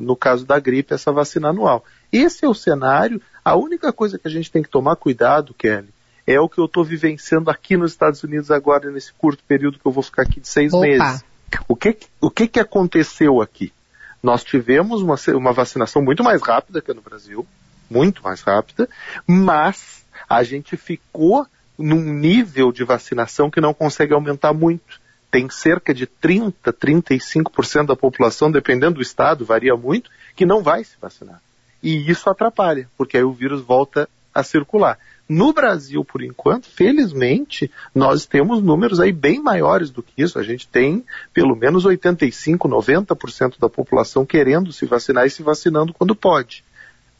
[0.01, 1.85] no caso da gripe, essa vacina anual.
[2.11, 3.21] Esse é o cenário.
[3.45, 5.89] A única coisa que a gente tem que tomar cuidado, Kelly,
[6.25, 9.85] é o que eu estou vivenciando aqui nos Estados Unidos agora, nesse curto período que
[9.85, 10.85] eu vou ficar aqui de seis Opa.
[10.85, 11.23] meses.
[11.67, 13.73] O que, o que, que aconteceu aqui?
[14.21, 17.45] Nós tivemos uma, uma vacinação muito mais rápida que no Brasil,
[17.89, 18.87] muito mais rápida,
[19.27, 21.45] mas a gente ficou
[21.77, 25.01] num nível de vacinação que não consegue aumentar muito.
[25.29, 30.83] Tem cerca de 30, 35% da população, dependendo do estado, varia muito, que não vai
[30.83, 31.41] se vacinar.
[31.81, 34.99] E isso atrapalha, porque aí o vírus volta a circular.
[35.31, 40.37] No Brasil, por enquanto, felizmente, nós temos números aí bem maiores do que isso.
[40.37, 45.93] A gente tem pelo menos 85, 90% da população querendo se vacinar e se vacinando
[45.93, 46.65] quando pode.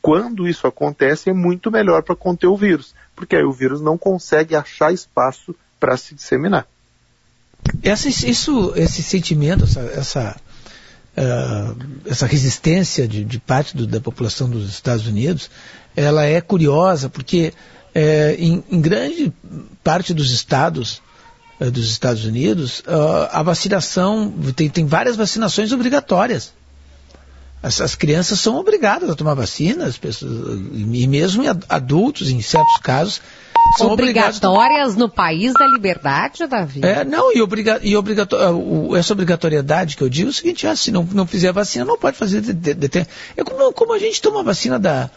[0.02, 3.98] Quando isso acontece, é muito melhor para conter o vírus, porque aí o vírus não
[3.98, 6.68] consegue achar espaço para se disseminar.
[7.82, 10.42] Essa, isso, esse sentimento, essa, essa,
[11.16, 15.50] uh, essa resistência de, de parte do, da população dos Estados Unidos,
[15.96, 17.54] ela é curiosa porque
[17.94, 19.34] é, em, em, grande
[19.84, 21.02] parte dos estados
[21.60, 26.54] é, dos Estados Unidos, uh, a vacinação tem, tem, várias vacinações obrigatórias.
[27.62, 33.22] As, as, crianças são obrigadas a tomar vacinas, pessoas, e mesmo adultos, em certos casos,
[33.78, 36.82] são obrigatórias no país da liberdade, Davi?
[36.84, 38.36] É, não, e, obriga, e obrigato,
[38.96, 41.98] essa obrigatoriedade que eu digo é o seguinte: ah, se não, não fizer vacina, não
[41.98, 42.42] pode fazer.
[42.42, 45.12] De, de, de, é como, como a gente toma vacina da,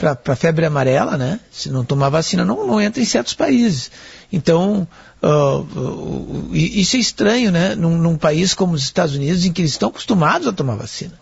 [0.00, 1.38] para febre amarela, né?
[1.52, 3.90] Se não tomar vacina, não, não entra em certos países.
[4.32, 4.88] Então,
[5.22, 7.74] uh, uh, isso é estranho, né?
[7.74, 11.12] Num, num, país como os Estados Unidos, em que eles estão acostumados a tomar vacina.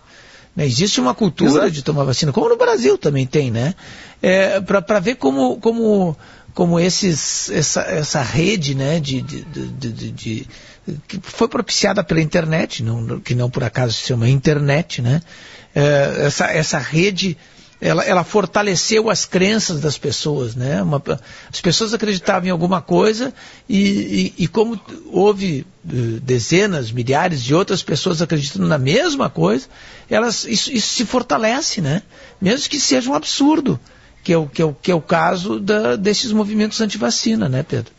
[0.55, 0.65] Né?
[0.65, 1.71] Existe uma cultura Exato.
[1.73, 3.75] de tomar vacina, como no Brasil também tem, né?
[4.23, 6.17] É, para ver como, como,
[6.55, 9.01] como esses, essa, essa rede, né?
[9.01, 10.49] de, de, de, de
[11.07, 15.21] que foi propiciada pela internet, não, que não por acaso se chama internet, né?
[15.75, 17.37] É, essa, essa rede
[17.81, 20.83] ela, ela, fortaleceu as crenças das pessoas, né?
[20.83, 21.01] Uma,
[21.53, 23.33] as pessoas acreditavam em alguma coisa
[23.69, 24.81] e, e, e como
[25.13, 29.67] houve uh, dezenas, milhares de outras pessoas acreditando na mesma coisa,
[30.11, 32.03] elas, isso, isso, se fortalece, né?
[32.41, 33.79] Mesmo que seja um absurdo,
[34.25, 37.63] que é o, que é o, que é o caso da, desses movimentos anti-vacina, né,
[37.63, 37.98] Pedro?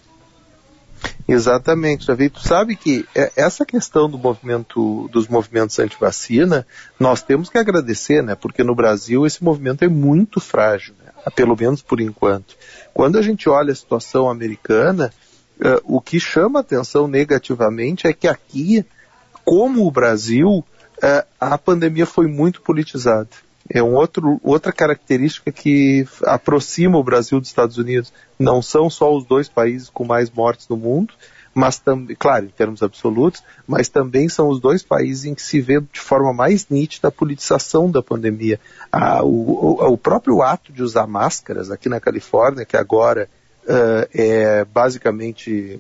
[1.27, 2.29] Exatamente, Davi.
[2.29, 6.65] Tu sabe que essa questão do movimento, dos movimentos anti-vacina,
[6.99, 8.35] nós temos que agradecer, né?
[8.35, 11.09] Porque no Brasil esse movimento é muito frágil, né?
[11.35, 12.55] pelo menos por enquanto.
[12.93, 15.13] Quando a gente olha a situação americana,
[15.59, 18.85] uh, o que chama atenção negativamente é que aqui,
[19.43, 23.29] como o Brasil, uh, a pandemia foi muito politizada.
[23.69, 28.11] É um outro, outra característica que aproxima o Brasil dos Estados Unidos.
[28.37, 31.13] Não são só os dois países com mais mortes no mundo,
[31.53, 35.61] mas também, claro, em termos absolutos, mas também são os dois países em que se
[35.61, 38.59] vê de forma mais nítida a politização da pandemia.
[38.91, 43.29] Ah, o, o, o, próprio ato de usar máscaras aqui na Califórnia, que agora
[43.65, 45.79] uh, é basicamente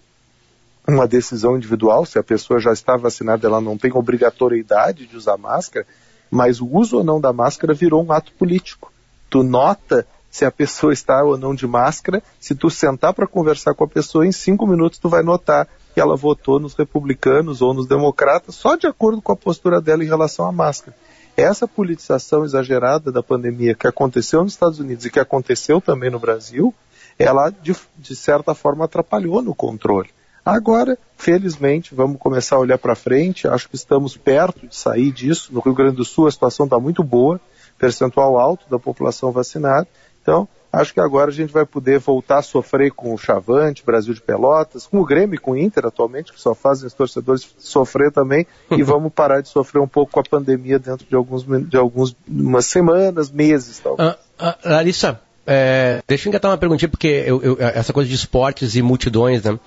[0.87, 5.37] uma decisão individual, se a pessoa já está vacinada, ela não tem obrigatoriedade de usar
[5.37, 5.85] máscara,
[6.29, 8.91] mas o uso ou não da máscara virou um ato político.
[9.29, 13.73] Tu nota se a pessoa está ou não de máscara, se tu sentar para conversar
[13.73, 17.73] com a pessoa, em cinco minutos tu vai notar que ela votou nos republicanos ou
[17.73, 20.95] nos democratas só de acordo com a postura dela em relação à máscara.
[21.35, 26.19] Essa politização exagerada da pandemia que aconteceu nos Estados Unidos e que aconteceu também no
[26.19, 26.73] Brasil,
[27.17, 30.09] ela de, de certa forma atrapalhou no controle.
[30.49, 33.47] Agora, felizmente, vamos começar a olhar para frente.
[33.47, 35.53] Acho que estamos perto de sair disso.
[35.53, 37.39] No Rio Grande do Sul a situação está muito boa,
[37.77, 39.87] percentual alto da população vacinada.
[40.21, 44.13] Então, acho que agora a gente vai poder voltar a sofrer com o Chavante, Brasil
[44.13, 47.47] de Pelotas, com o Grêmio e com o Inter atualmente, que só fazem os torcedores
[47.59, 51.45] sofrer também, e vamos parar de sofrer um pouco com a pandemia dentro de alguns
[51.45, 54.09] de algumas semanas, meses, talvez.
[54.09, 55.19] Ah, ah, Larissa,
[55.51, 59.41] é, deixa eu engatar uma perguntinha, porque eu, eu, essa coisa de esportes e multidões,
[59.41, 59.59] né?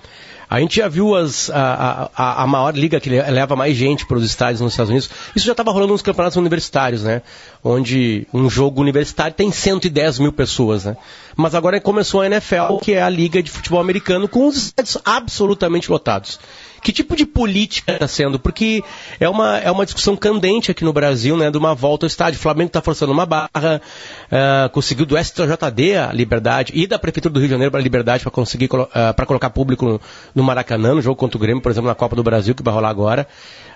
[0.53, 4.17] A gente já viu as, a, a, a maior liga que leva mais gente para
[4.17, 5.09] os estádios nos Estados Unidos.
[5.35, 7.23] Isso já estava rolando nos campeonatos universitários, né?
[7.63, 10.95] Onde um jogo universitário tem 110 mil pessoas, né?
[11.35, 14.95] Mas agora começou a NFL, que é a liga de futebol americano, com os estádios
[15.03, 16.39] absolutamente lotados.
[16.83, 18.37] Que tipo de política está sendo?
[18.37, 18.83] Porque
[19.17, 22.37] é uma, é uma discussão candente aqui no Brasil, né, de uma volta ao estádio.
[22.37, 23.81] O Flamengo está forçando uma barra,
[24.27, 27.83] uh, conseguiu do STJD a liberdade e da Prefeitura do Rio de Janeiro para a
[27.83, 30.01] liberdade para conseguir uh, ah, para colocar público no,
[30.35, 32.73] no, Maracanã, no jogo contra o Grêmio, por exemplo, na Copa do Brasil, que vai
[32.73, 33.27] rolar agora.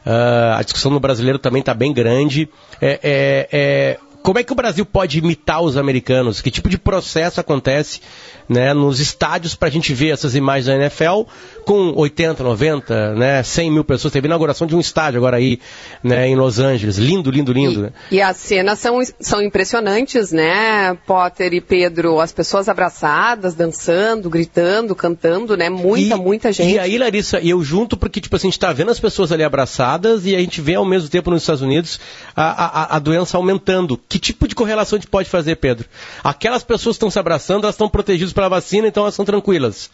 [0.06, 2.50] Uh, a discussão no brasileiro também está bem grande.
[2.82, 6.42] É, é, é, como é que o Brasil pode imitar os americanos?
[6.42, 8.02] Que tipo de processo acontece
[8.50, 11.24] né, nos estádios para a gente ver essas imagens da NFL
[11.66, 14.14] com 80, 90, né, 100 mil pessoas.
[14.14, 15.60] Teve inauguração de um estádio agora aí
[16.04, 16.98] né, em Los Angeles.
[16.98, 17.80] Lindo, lindo, lindo.
[17.80, 17.92] E, né?
[18.12, 22.20] e as cenas são, são impressionantes, né, Potter e Pedro?
[22.20, 25.70] As pessoas abraçadas, dançando, gritando, cantando, né?
[25.70, 26.74] Muita, e, muita gente.
[26.74, 29.32] E aí, Larissa, e eu junto porque, tipo assim, a gente está vendo as pessoas
[29.32, 32.00] ali abraçadas e a gente vê ao mesmo tempo nos Estados Unidos
[32.36, 34.00] a, a, a doença aumentando.
[34.08, 35.88] Que tipo de correlação a gente pode fazer, Pedro?
[36.24, 39.90] Aquelas pessoas que estão se abraçando, elas estão protegidas pela vacina, então elas são tranquilas.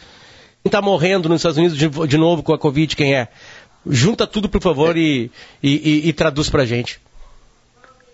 [0.63, 3.27] Quem está morrendo nos Estados Unidos de, de, novo com a Covid, quem é?
[3.85, 5.29] Junta tudo, por favor, e,
[5.61, 7.01] e, e, e traduz para a gente.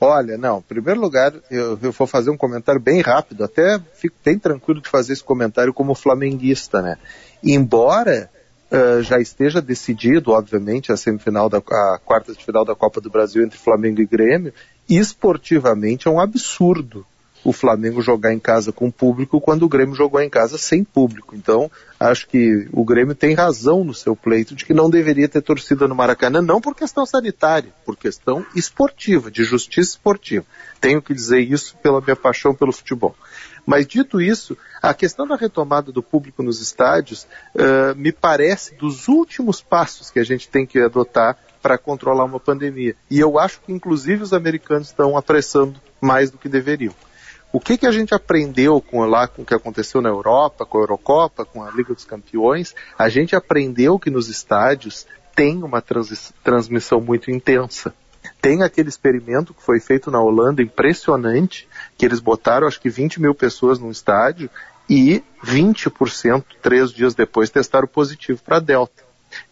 [0.02, 4.16] Olha, não, em primeiro lugar, eu, eu, vou fazer um comentário bem rápido, até fico
[4.24, 6.98] bem tranquilo de fazer esse comentário como flamenguista, né?
[7.44, 8.30] Embora
[8.72, 13.10] uh, já esteja decidido, obviamente, a semifinal da a quarta de final da Copa do
[13.10, 14.54] Brasil entre Flamengo e Grêmio,
[14.90, 17.06] esportivamente é um absurdo
[17.44, 21.36] o Flamengo jogar em casa com público quando o Grêmio jogou em casa sem público.
[21.36, 25.42] Então, acho que o Grêmio tem razão no seu pleito de que não deveria ter
[25.42, 30.46] torcida no Maracanã, não por questão sanitária, por questão esportiva, de justiça esportiva.
[30.82, 33.16] Tenho que dizer isso pela minha paixão pelo futebol.
[33.66, 39.08] Mas dito isso, a questão da retomada do público nos estádios uh, me parece dos
[39.08, 42.96] últimos passos que a gente tem que adotar para controlar uma pandemia.
[43.10, 46.94] E eu acho que inclusive os americanos estão apressando mais do que deveriam.
[47.52, 50.78] O que, que a gente aprendeu com lá com o que aconteceu na Europa, com
[50.78, 52.76] a Eurocopa, com a Liga dos Campeões?
[52.98, 57.94] A gente aprendeu que nos estádios tem uma trans, transmissão muito intensa.
[58.40, 61.68] Tem aquele experimento que foi feito na Holanda, impressionante,
[61.98, 64.50] que eles botaram acho que 20 mil pessoas num estádio
[64.88, 69.04] e 20%, três dias depois, testaram positivo para Delta.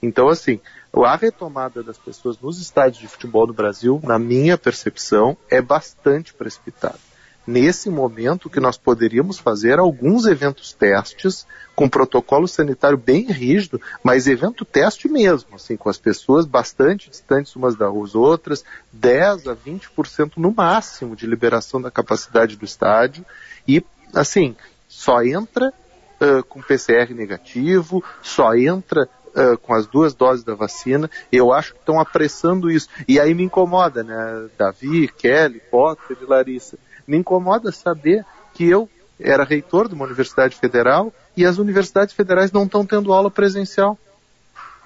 [0.01, 0.59] Então, assim,
[0.93, 6.34] a retomada das pessoas nos estádios de futebol do Brasil, na minha percepção, é bastante
[6.34, 7.00] precipitada.
[7.47, 14.28] Nesse momento que nós poderíamos fazer alguns eventos testes com protocolo sanitário bem rígido, mas
[14.28, 20.34] evento teste mesmo, assim, com as pessoas bastante distantes umas das outras, 10 a 20%
[20.36, 23.26] no máximo de liberação da capacidade do estádio
[23.65, 23.82] e,
[24.13, 24.54] assim,
[24.89, 25.71] só entra
[26.19, 31.73] uh, com PCR negativo, só entra Uh, com as duas doses da vacina, eu acho
[31.73, 32.89] que estão apressando isso.
[33.08, 34.47] E aí me incomoda, né?
[34.58, 36.76] Davi, Kelly, Potter e Larissa
[37.08, 42.52] me incomoda saber que eu era reitor de uma universidade federal e as universidades federais
[42.52, 43.97] não estão tendo aula presencial.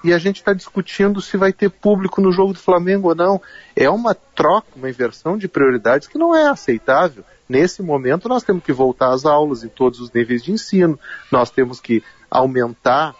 [0.04, 3.40] E a gente está discutindo se vai ter público no jogo do Flamengo ou não.
[3.76, 7.24] É uma troca, uma inversão de prioridades que não é aceitável.
[7.48, 10.98] Nesse momento, nós temos que voltar às aulas em todos os níveis de ensino,
[11.30, 13.14] nós temos que aumentar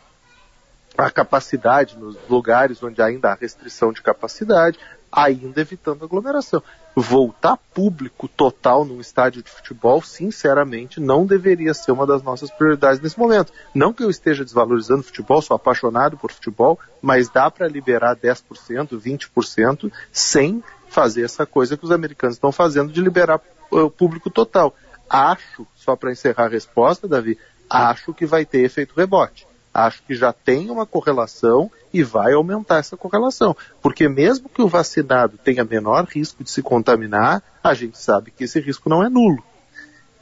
[0.96, 4.78] a capacidade nos lugares onde ainda há restrição de capacidade,
[5.10, 6.62] ainda evitando aglomeração.
[6.94, 13.00] Voltar público total num estádio de futebol, sinceramente, não deveria ser uma das nossas prioridades
[13.00, 13.52] nesse momento.
[13.74, 18.88] Não que eu esteja desvalorizando futebol, sou apaixonado por futebol, mas dá para liberar 10%,
[18.90, 24.74] 20% sem fazer essa coisa que os americanos estão fazendo de liberar o público total.
[25.08, 29.46] Acho, só para encerrar a resposta, Davi, acho que vai ter efeito rebote.
[29.72, 33.56] Acho que já tem uma correlação e vai aumentar essa correlação.
[33.80, 38.44] Porque mesmo que o vacinado tenha menor risco de se contaminar, a gente sabe que
[38.44, 39.42] esse risco não é nulo.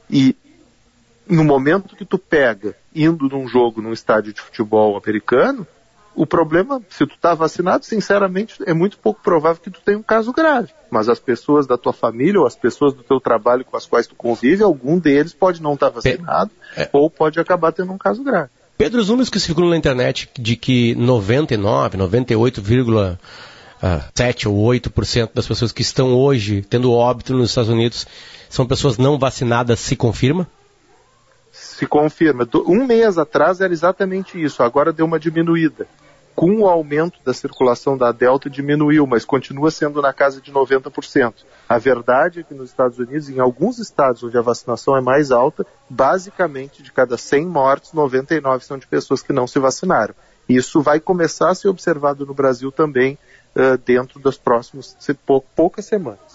[0.09, 0.37] E
[1.29, 5.67] no momento que tu pega indo num jogo num estádio de futebol americano,
[6.15, 10.03] o problema, se tu está vacinado, sinceramente, é muito pouco provável que tu tenha um
[10.03, 10.73] caso grave.
[10.91, 14.07] Mas as pessoas da tua família ou as pessoas do teu trabalho com as quais
[14.07, 16.91] tu convive, algum deles pode não estar tá vacinado é.
[16.93, 18.51] ou pode acabar tendo um caso grave.
[18.81, 25.71] Pedro, os números que circulam na internet de que 99, 98,7 ou 8% das pessoas
[25.71, 28.07] que estão hoje tendo óbito nos Estados Unidos
[28.49, 30.49] são pessoas não vacinadas, se confirma?
[31.53, 32.49] Se confirma.
[32.67, 35.87] Um mês atrás era exatamente isso, agora deu uma diminuída
[36.35, 41.35] com o aumento da circulação da Delta diminuiu, mas continua sendo na casa de 90%.
[41.69, 45.31] A verdade é que nos Estados Unidos, em alguns estados onde a vacinação é mais
[45.31, 50.15] alta, basicamente de cada 100 mortes, 99 são de pessoas que não se vacinaram.
[50.49, 53.19] Isso vai começar a ser observado no Brasil também
[53.55, 54.97] uh, dentro das próximas
[55.55, 56.30] poucas semanas.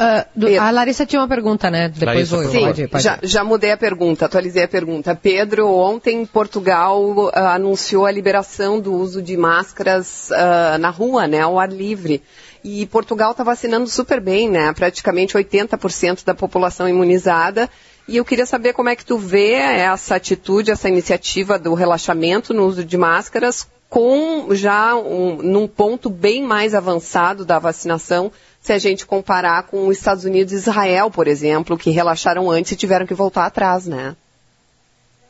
[0.00, 1.90] Uh, a Larissa tinha uma pergunta, né?
[1.90, 3.04] Depois Larissa, Sim, pode, pode.
[3.04, 5.14] Já, já, mudei a pergunta, atualizei a pergunta.
[5.14, 11.40] Pedro, ontem Portugal uh, anunciou a liberação do uso de máscaras uh, na rua, né?
[11.40, 12.22] Ao ar livre.
[12.64, 14.72] E Portugal está vacinando super bem, né?
[14.72, 17.68] Praticamente 80% da população imunizada.
[18.08, 22.54] E eu queria saber como é que tu vê essa atitude, essa iniciativa do relaxamento
[22.54, 28.30] no uso de máscaras com já um, num ponto bem mais avançado da vacinação
[28.60, 32.72] se a gente comparar com os Estados Unidos e Israel, por exemplo, que relaxaram antes
[32.72, 34.14] e tiveram que voltar atrás, né?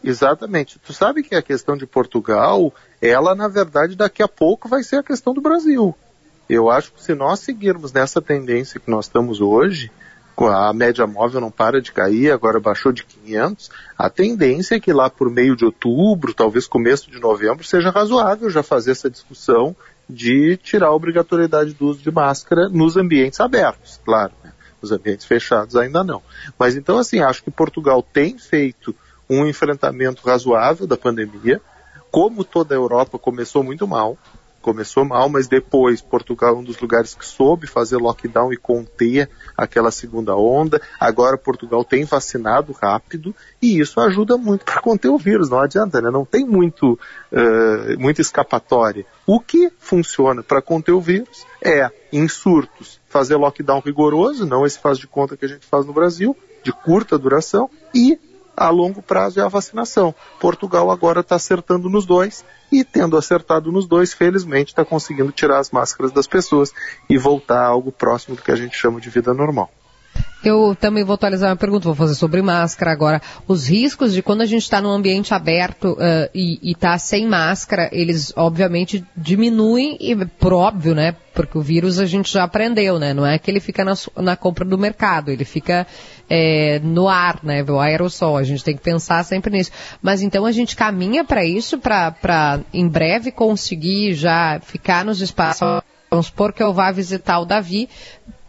[0.02, 0.78] Exatamente.
[0.78, 4.96] Tu sabe que a questão de Portugal, ela na verdade daqui a pouco vai ser
[4.96, 5.94] a questão do Brasil.
[6.48, 9.90] Eu acho que se nós seguirmos nessa tendência que nós estamos hoje,
[10.36, 14.92] a média móvel não para de cair, agora baixou de 500, a tendência é que
[14.92, 19.76] lá por meio de outubro, talvez começo de novembro, seja razoável já fazer essa discussão
[20.10, 24.32] de tirar a obrigatoriedade do uso de máscara nos ambientes abertos, claro.
[24.42, 24.52] Né?
[24.92, 26.22] Ambientes fechados ainda não.
[26.58, 28.94] Mas então, assim, acho que Portugal tem feito
[29.28, 31.60] um enfrentamento razoável da pandemia.
[32.10, 34.18] Como toda a Europa começou muito mal,
[34.60, 39.28] começou mal, mas depois Portugal é um dos lugares que soube fazer lockdown e conter
[39.56, 40.80] aquela segunda onda.
[40.98, 45.50] Agora Portugal tem vacinado rápido e isso ajuda muito para conter o vírus.
[45.50, 46.10] Não adianta, né?
[46.10, 46.98] Não tem muito,
[47.32, 49.06] uh, muita escapatória.
[49.26, 54.78] O que funciona para conter o vírus é, em surtos, fazer lockdown rigoroso, não esse
[54.78, 58.18] faz de conta que a gente faz no Brasil, de curta duração, e
[58.60, 60.14] a longo prazo é a vacinação.
[60.38, 65.58] Portugal agora está acertando nos dois e, tendo acertado nos dois, felizmente está conseguindo tirar
[65.58, 66.70] as máscaras das pessoas
[67.08, 69.70] e voltar a algo próximo do que a gente chama de vida normal.
[70.42, 73.20] Eu também vou atualizar uma pergunta, vou fazer sobre máscara agora.
[73.46, 77.90] Os riscos de quando a gente está num ambiente aberto uh, e está sem máscara,
[77.92, 81.14] eles obviamente diminuem, e por óbvio, né?
[81.34, 83.12] Porque o vírus a gente já aprendeu, né?
[83.12, 85.86] Não é que ele fica na, na compra do mercado, ele fica
[86.30, 87.64] é, no ar, né?
[87.64, 88.36] O aerossol.
[88.36, 89.72] A gente tem que pensar sempre nisso.
[90.00, 95.82] Mas então a gente caminha para isso, para em breve conseguir já ficar nos espaços.
[96.08, 97.88] Vamos supor que eu vá visitar o Davi,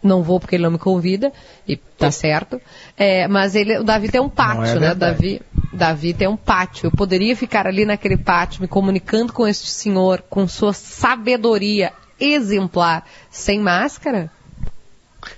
[0.02, 1.32] não vou porque ele não me convida,
[1.66, 2.60] e tá certo.
[2.96, 4.94] É, mas ele, o Davi tem um pátio, é né?
[4.96, 5.40] Davi,
[5.72, 6.86] Davi tem um pátio.
[6.86, 13.06] Eu poderia ficar ali naquele pátio me comunicando com este senhor, com sua sabedoria exemplar,
[13.30, 14.28] sem máscara?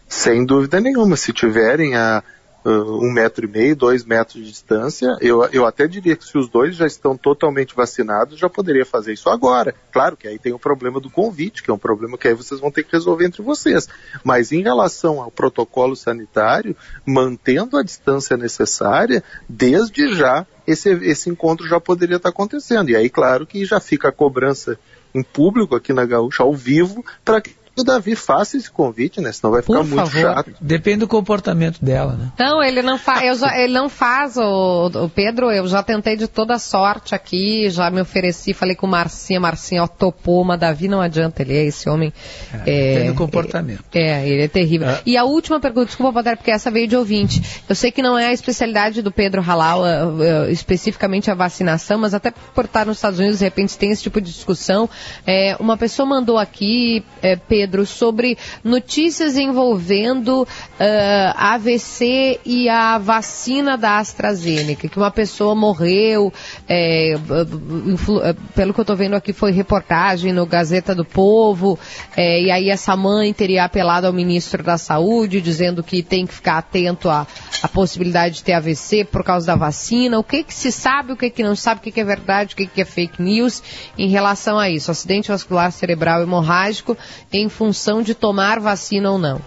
[0.08, 1.16] Sem dúvida nenhuma.
[1.16, 2.22] Se tiverem a,
[2.64, 6.36] uh, um metro e meio, dois metros de distância, eu, eu até diria que se
[6.38, 9.74] os dois já estão totalmente vacinados, já poderia fazer isso agora.
[9.92, 12.60] Claro que aí tem o problema do convite, que é um problema que aí vocês
[12.60, 13.88] vão ter que resolver entre vocês.
[14.22, 21.66] Mas em relação ao protocolo sanitário, mantendo a distância necessária, desde já esse, esse encontro
[21.66, 22.90] já poderia estar acontecendo.
[22.90, 24.78] E aí, claro que já fica a cobrança
[25.14, 29.32] em público aqui na Gaúcha, ao vivo, para que o Davi faça esse convite, né?
[29.32, 30.34] Senão vai ficar Por muito favor.
[30.34, 30.52] chato.
[30.60, 32.32] Depende do comportamento dela, né?
[32.38, 33.24] Não, ele não, fa
[33.56, 38.00] ele não faz, o, o, Pedro, eu já tentei de toda sorte aqui, já me
[38.00, 41.88] ofereci, falei com o Marcinha, Marcinha ó, topou, mas Davi não adianta, ele é esse
[41.88, 42.12] homem.
[42.52, 43.84] É, é, depende do comportamento.
[43.92, 44.88] É, é ele é terrível.
[44.88, 45.02] É.
[45.04, 47.42] E a última pergunta, desculpa, Padre, porque essa veio de ouvinte.
[47.68, 51.98] Eu sei que não é a especialidade do Pedro Halal, uh, uh, especificamente a vacinação,
[51.98, 54.88] mas até por estar nos Estados Unidos, de repente tem esse tipo de discussão.
[55.26, 57.04] É, uma pessoa mandou aqui,
[57.48, 60.46] Pedro, Pedro, sobre notícias envolvendo
[60.78, 66.32] ah, AVC e a vacina da AstraZeneca, que uma pessoa morreu,
[66.68, 71.78] é, eh, pelo que eu estou vendo aqui foi reportagem no Gazeta do Povo,
[72.14, 76.34] é, e aí essa mãe teria apelado ao ministro da Saúde, dizendo que tem que
[76.34, 77.26] ficar atento à,
[77.62, 80.18] à possibilidade de ter AVC por causa da vacina.
[80.18, 82.52] O que que se sabe, o que que não sabe, o que que é verdade,
[82.52, 83.62] o que que é fake news
[83.96, 84.90] em relação a isso?
[84.90, 86.96] Acidente vascular cerebral hemorrágico
[87.32, 89.40] em função de tomar vacina ou não.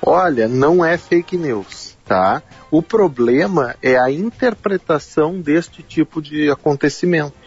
[0.00, 2.42] Olha, não é fake news, tá?
[2.70, 7.44] O problema é a interpretação deste tipo de acontecimento.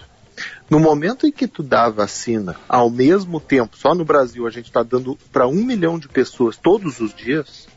[0.70, 4.52] No momento em que tu dá a vacina, ao mesmo tempo, só no Brasil a
[4.52, 7.68] gente está dando para um milhão de pessoas todos os dias,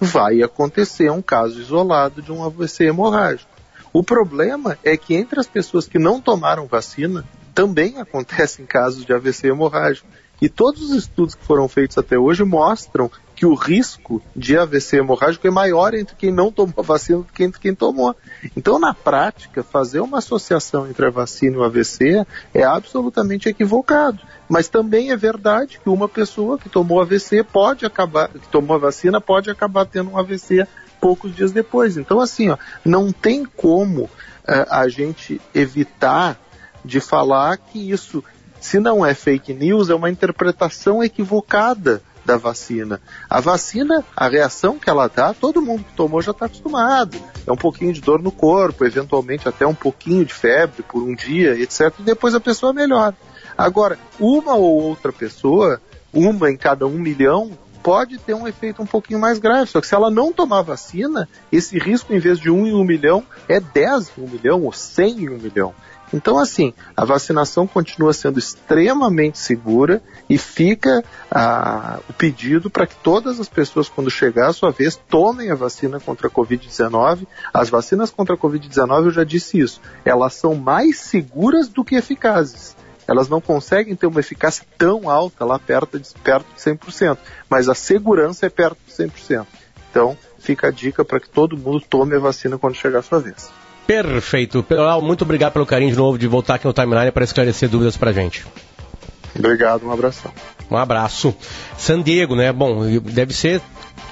[0.00, 3.50] vai acontecer um caso isolado de um AVC hemorrágico.
[3.92, 7.24] O problema é que entre as pessoas que não tomaram vacina,
[7.54, 10.06] também acontecem casos de AVC hemorrágico.
[10.40, 14.96] E todos os estudos que foram feitos até hoje mostram que o risco de AVC
[14.96, 18.14] hemorrágico é maior entre quem não tomou a vacina do que entre quem tomou.
[18.56, 24.18] Então, na prática, fazer uma associação entre a vacina e o AVC é absolutamente equivocado.
[24.48, 28.80] Mas também é verdade que uma pessoa que tomou AVC pode acabar, que tomou a
[28.80, 30.66] vacina pode acabar tendo um AVC
[31.00, 31.96] poucos dias depois.
[31.96, 34.10] Então, assim, ó, não tem como
[34.46, 36.36] eh, a gente evitar
[36.84, 38.24] de falar que isso,
[38.60, 43.00] se não é fake news, é uma interpretação equivocada da vacina.
[43.28, 47.16] A vacina, a reação que ela dá, todo mundo que tomou já está acostumado.
[47.46, 51.14] É um pouquinho de dor no corpo, eventualmente até um pouquinho de febre por um
[51.14, 51.92] dia, etc.
[51.98, 53.16] E depois a pessoa melhora.
[53.56, 55.80] Agora, uma ou outra pessoa,
[56.12, 57.50] uma em cada um milhão,
[57.82, 59.70] pode ter um efeito um pouquinho mais grave.
[59.70, 62.84] Só que se ela não tomar vacina, esse risco, em vez de um em um
[62.84, 65.74] milhão, é 10 em um milhão ou 100 em um milhão.
[66.12, 72.94] Então, assim, a vacinação continua sendo extremamente segura e fica ah, o pedido para que
[72.96, 77.26] todas as pessoas, quando chegar a sua vez, tomem a vacina contra a Covid-19.
[77.52, 81.96] As vacinas contra a Covid-19, eu já disse isso, elas são mais seguras do que
[81.96, 82.76] eficazes.
[83.06, 87.16] Elas não conseguem ter uma eficácia tão alta lá perto de, perto de 100%,
[87.48, 89.46] mas a segurança é perto de 100%.
[89.90, 93.20] Então, fica a dica para que todo mundo tome a vacina quando chegar a sua
[93.20, 93.50] vez.
[93.88, 94.62] Perfeito.
[94.62, 97.96] Peral, muito obrigado pelo carinho de novo de voltar aqui no Timeline para esclarecer dúvidas
[97.96, 98.44] pra gente.
[99.34, 100.30] Obrigado, um abração.
[100.70, 101.34] Um abraço.
[101.78, 102.52] San Diego, né?
[102.52, 103.62] Bom, deve ser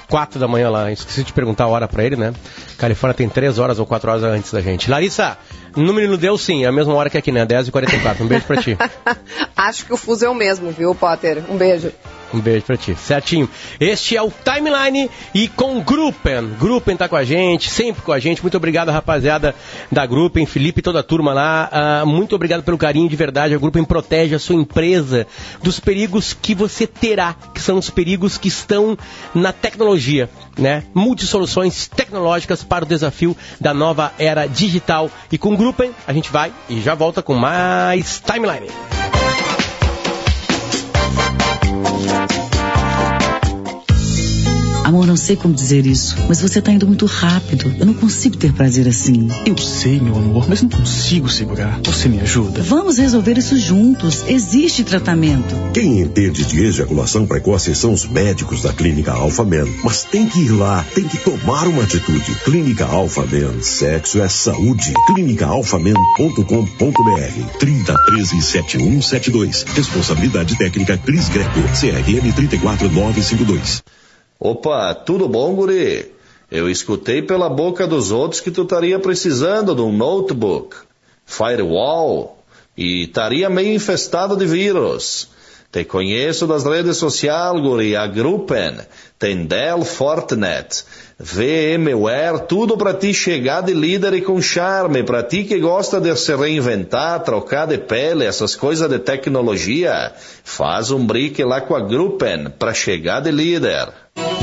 [0.09, 0.91] quatro da manhã lá.
[0.91, 2.33] Esqueci de perguntar a hora pra ele, né?
[2.75, 4.89] Califórnia tem três horas ou quatro horas antes da gente.
[4.89, 5.37] Larissa,
[5.75, 7.45] no menino deu sim, é a mesma hora que aqui, né?
[7.45, 8.21] 10h44.
[8.21, 8.75] Um beijo pra ti.
[9.55, 11.43] Acho que o fuso é o mesmo, viu, Potter?
[11.51, 11.91] Um beijo.
[12.33, 12.95] Um beijo pra ti.
[12.95, 13.49] Certinho.
[13.79, 16.55] Este é o Timeline e com Gruppen.
[16.59, 18.41] Gruppen tá com a gente, sempre com a gente.
[18.41, 19.55] Muito obrigado, rapaziada
[19.91, 21.69] da Gruppen, Felipe e toda a turma lá.
[21.71, 23.53] Ah, muito obrigado pelo carinho de verdade.
[23.53, 25.25] A Gruppen protege a sua empresa
[25.63, 28.97] dos perigos que você terá, que são os perigos que estão
[29.33, 30.83] na tecnologia, né?
[30.93, 35.09] Multisoluções tecnológicas para o desafio da nova era digital.
[35.31, 38.96] E com Gruppen a gente vai e já volta com mais Timeline.
[44.87, 47.75] Amor, não sei como dizer isso, mas você tá indo muito rápido.
[47.77, 49.27] Eu não consigo ter prazer assim.
[49.45, 51.81] Eu sei, meu amor, mas não consigo segurar.
[51.83, 52.63] Você me ajuda?
[52.63, 54.23] Vamos resolver isso juntos.
[54.29, 55.53] Existe tratamento.
[55.73, 59.65] Quem entende de ejaculação precoce são os médicos da Clínica Alpha Men.
[59.83, 62.33] Mas tem que ir lá, tem que tomar uma atitude.
[62.45, 64.93] Clínica Alpha Men, sexo é saúde.
[65.07, 69.63] clínicaalphamen.com.br 3013 7172.
[69.63, 73.83] Responsabilidade técnica Cris Greco, CRM 34952.
[74.39, 76.11] Opa, tudo bom, guri?
[76.51, 80.75] Eu escutei pela boca dos outros que tu estaria precisando de um notebook,
[81.25, 82.37] firewall,
[82.77, 85.29] e estaria meio infestado de vírus.
[85.71, 88.77] Te conheço das redes sociais, guri, a Gruppen,
[89.19, 90.85] Dell Fortinet,
[91.19, 96.15] VMware, tudo para ti chegar de líder e com charme, para ti que gosta de
[96.15, 100.13] se reinventar, trocar de pele, essas coisas de tecnologia,
[100.43, 103.89] faz um brique lá com a Gruppen para chegar de líder.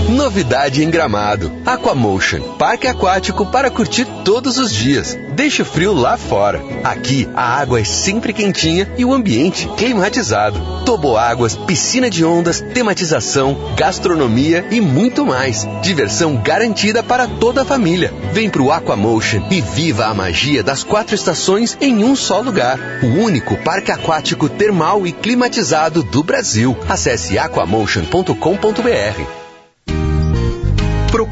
[0.09, 1.53] Novidade em Gramado.
[1.67, 5.19] Aquamotion, parque aquático para curtir todos os dias.
[5.35, 6.63] Deixa o frio lá fora.
[6.85, 10.61] Aqui a água é sempre quentinha e o ambiente climatizado.
[10.85, 15.67] Toboáguas, piscina de ondas, tematização, gastronomia e muito mais.
[15.83, 18.13] Diversão garantida para toda a família.
[18.33, 22.79] Vem pro Aquamotion e viva a magia das quatro estações em um só lugar.
[23.03, 26.77] O único parque aquático termal e climatizado do Brasil.
[26.89, 29.44] Acesse aquamotion.com.br.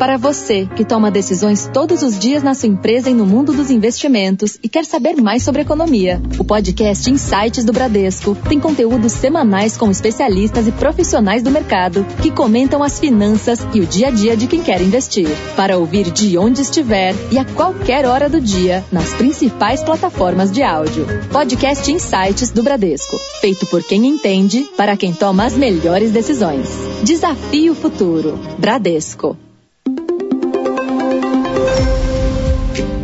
[0.00, 3.70] Para você que toma decisões todos os dias na sua empresa e no mundo dos
[3.70, 9.76] investimentos e quer saber mais sobre economia, o podcast Insights do Bradesco tem conteúdos semanais
[9.76, 14.34] com especialistas e profissionais do mercado que comentam as finanças e o dia a dia
[14.38, 15.28] de quem quer investir.
[15.54, 20.62] Para ouvir de onde estiver e a qualquer hora do dia nas principais plataformas de
[20.62, 21.06] áudio.
[21.30, 26.70] Podcast Insights do Bradesco, feito por quem entende para quem toma as melhores decisões.
[27.04, 28.40] Desafio Futuro.
[28.56, 29.49] Bradesco.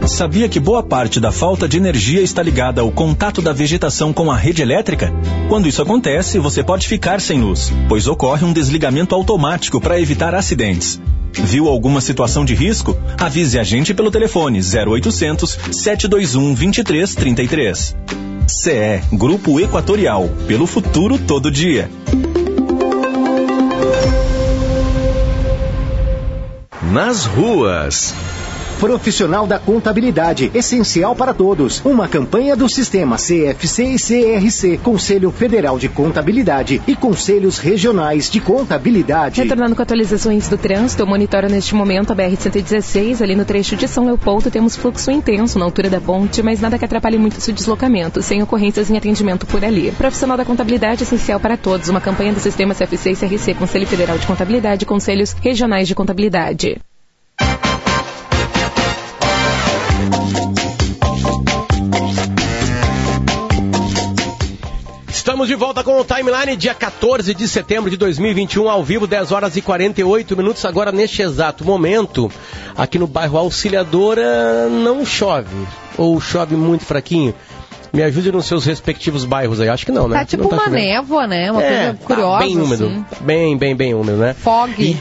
[0.07, 4.31] Sabia que boa parte da falta de energia está ligada ao contato da vegetação com
[4.31, 5.13] a rede elétrica?
[5.49, 10.35] Quando isso acontece, você pode ficar sem luz, pois ocorre um desligamento automático para evitar
[10.35, 11.01] acidentes.
[11.33, 12.97] Viu alguma situação de risco?
[13.19, 17.97] Avise a gente pelo telefone 0800 721 2333.
[18.47, 21.91] CE Grupo Equatorial, pelo futuro todo dia.
[26.93, 28.15] Nas ruas.
[28.79, 31.81] Profissional da Contabilidade, essencial para todos.
[31.83, 38.39] Uma campanha do Sistema CFC e CRC, Conselho Federal de Contabilidade e Conselhos Regionais de
[38.39, 39.41] Contabilidade.
[39.41, 44.05] Retornando com atualizações do trânsito, monitoro neste momento a BR-116, ali no trecho de São
[44.05, 48.21] Leopoldo temos fluxo intenso na altura da ponte, mas nada que atrapalhe muito seu deslocamento,
[48.21, 49.91] sem ocorrências em atendimento por ali.
[49.93, 51.89] Profissional da Contabilidade, essencial para todos.
[51.89, 55.95] Uma campanha do Sistema CFC e CRC, Conselho Federal de Contabilidade e Conselhos Regionais de
[55.95, 56.79] Contabilidade.
[65.09, 69.33] Estamos de volta com o Timeline, dia 14 de setembro de 2021, ao vivo, 10
[69.33, 70.65] horas e 48 minutos.
[70.65, 72.31] Agora, neste exato momento,
[72.77, 75.49] aqui no bairro Auxiliadora, não chove.
[75.99, 77.35] Ou chove muito fraquinho.
[77.93, 79.69] Me ajude nos seus respectivos bairros aí.
[79.69, 80.19] Acho que não, né?
[80.19, 80.85] Tá tipo não tá uma chovendo.
[80.85, 81.51] névoa, né?
[81.51, 82.39] Uma É, coisa curiosa.
[82.39, 82.85] Tá bem úmido.
[82.87, 83.05] assim.
[83.21, 84.35] Bem, bem, bem úmido, né?
[84.35, 84.73] Fog.
[84.79, 84.97] E,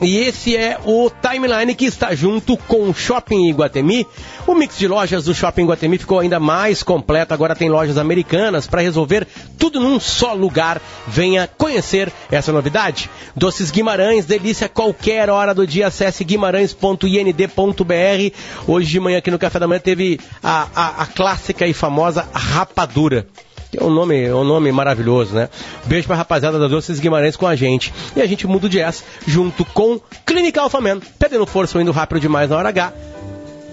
[0.00, 4.06] e esse é o Timeline que está junto com o Shopping Iguatemi.
[4.46, 7.32] O mix de lojas do Shopping Iguatemi ficou ainda mais completo.
[7.32, 9.26] Agora tem lojas americanas para resolver
[9.58, 10.82] tudo num só lugar.
[11.06, 13.08] Venha conhecer essa novidade.
[13.34, 15.86] Doces Guimarães, delícia qualquer hora do dia.
[15.86, 18.36] Acesse guimarães.ind.br.
[18.66, 22.28] Hoje de manhã aqui no Café da Manhã teve a, a, a clássica e famosa
[22.34, 23.26] rapadura.
[23.74, 25.48] É um nome, um nome maravilhoso, né?
[25.84, 27.92] Beijo pra rapaziada da Doces Guimarães com a gente.
[28.14, 31.00] E a gente muda o jazz junto com Clínica Alphaman.
[31.18, 32.92] Perdendo força ou indo rápido demais na hora H.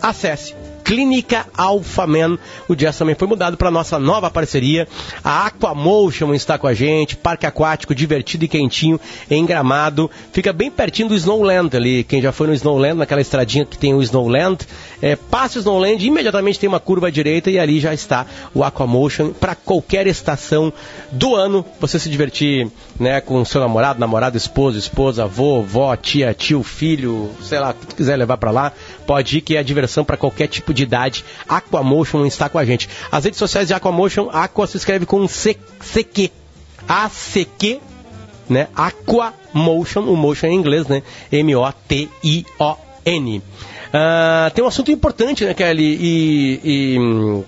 [0.01, 2.37] Acesse Clínica Alphaman.
[2.67, 4.87] O jazz também foi mudado para nossa nova parceria.
[5.23, 7.15] A Aquamotion está com a gente.
[7.15, 10.09] Parque aquático divertido e quentinho em Gramado.
[10.31, 12.03] Fica bem pertinho do Snowland ali.
[12.03, 14.65] Quem já foi no Snowland, naquela estradinha que tem o Snowland,
[15.01, 18.63] é, passa o Snowland, imediatamente tem uma curva à direita e ali já está o
[18.63, 20.71] Aquamotion para qualquer estação
[21.11, 21.65] do ano.
[21.79, 22.69] Você se divertir
[22.99, 27.73] né, com seu namorado, namorado, esposo, esposa, avô, vó, tia, tio, filho, sei lá, o
[27.73, 28.71] que quiser levar para lá,
[29.03, 31.23] pode ir que é diversão para qualquer tipo de idade.
[31.47, 32.89] Aquamotion está com a gente.
[33.11, 36.31] As redes sociais de Aquamotion, Aqua se escreve com C CQ.
[36.87, 37.79] A-C-Q,
[38.49, 38.67] né?
[38.75, 41.01] Aquamotion, o motion em inglês, né?
[41.31, 41.83] M-O-T-I-O-N.
[43.93, 45.97] Ah, tem um assunto importante, né, Kelly?
[46.01, 47.43] E, e, hum,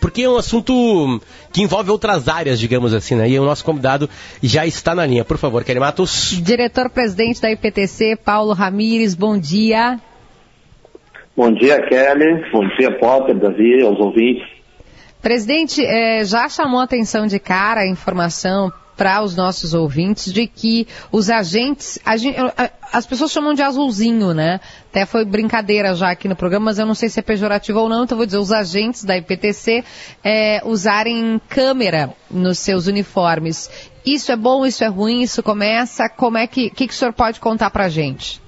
[0.00, 1.20] porque é um assunto
[1.52, 3.28] que envolve outras áreas, digamos assim, né?
[3.28, 4.08] E o nosso convidado
[4.42, 5.24] já está na linha.
[5.24, 6.30] Por favor, Kelly Matos.
[6.42, 10.00] Diretor-presidente da IPTC, Paulo Ramires, bom dia.
[11.36, 12.50] Bom dia, Kelly.
[12.50, 14.48] Bom dia, Potter, Davi, aos ouvintes.
[15.20, 20.46] Presidente, eh, já chamou a atenção de cara a informação para os nossos ouvintes de
[20.46, 21.98] que os agentes,
[22.90, 24.58] as pessoas chamam de azulzinho, né?
[24.88, 27.88] Até foi brincadeira já aqui no programa, mas eu não sei se é pejorativo ou
[27.90, 29.84] não, então vou dizer os agentes da IPTC
[30.24, 33.70] eh, usarem câmera nos seus uniformes.
[34.06, 37.12] Isso é bom, isso é ruim, isso começa, como é que, que, que o senhor
[37.12, 38.45] pode contar para a gente?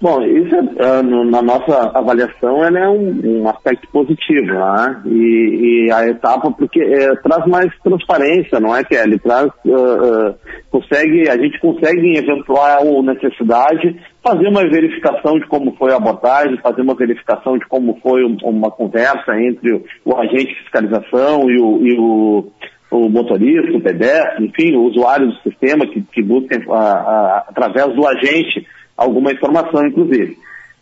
[0.00, 5.02] Bom, isso é, no- na nossa avaliação ela é um, um aspecto positivo, né?
[5.06, 9.18] E, e a etapa porque eh, traz mais transparência, não é, Kelly?
[9.18, 10.34] Traz, ah, ah,
[10.70, 16.56] consegue, a gente consegue em eventual necessidade fazer uma verificação de como foi a abordagem,
[16.58, 21.60] fazer uma verificação de como foi um- uma conversa entre o, agente de fiscalização e
[21.60, 22.48] o, e o
[22.90, 27.94] o motorista, o pedestre, enfim, o usuário do sistema que, que busca ah, ah, através
[27.94, 28.66] do agente
[28.98, 30.36] alguma informação, inclusive.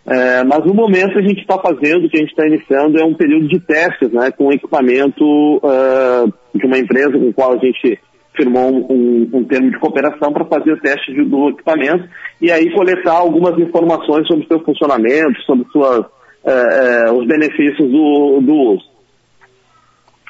[0.07, 3.05] É, mas no momento a gente está fazendo, o que a gente está iniciando é
[3.05, 5.25] um período de testes, né, com equipamento
[5.57, 8.01] uh, de uma empresa com a qual a gente
[8.37, 12.09] firmou um, um, termo de cooperação para fazer o teste de, do equipamento
[12.41, 17.91] e aí coletar algumas informações sobre o seu funcionamento, sobre suas, uh, uh, os benefícios
[17.91, 18.85] do, do uso.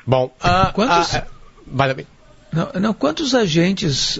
[0.06, 1.20] Bom, uh, quantos,
[1.66, 2.06] vai bem.
[2.50, 4.18] Não, não, quantos agentes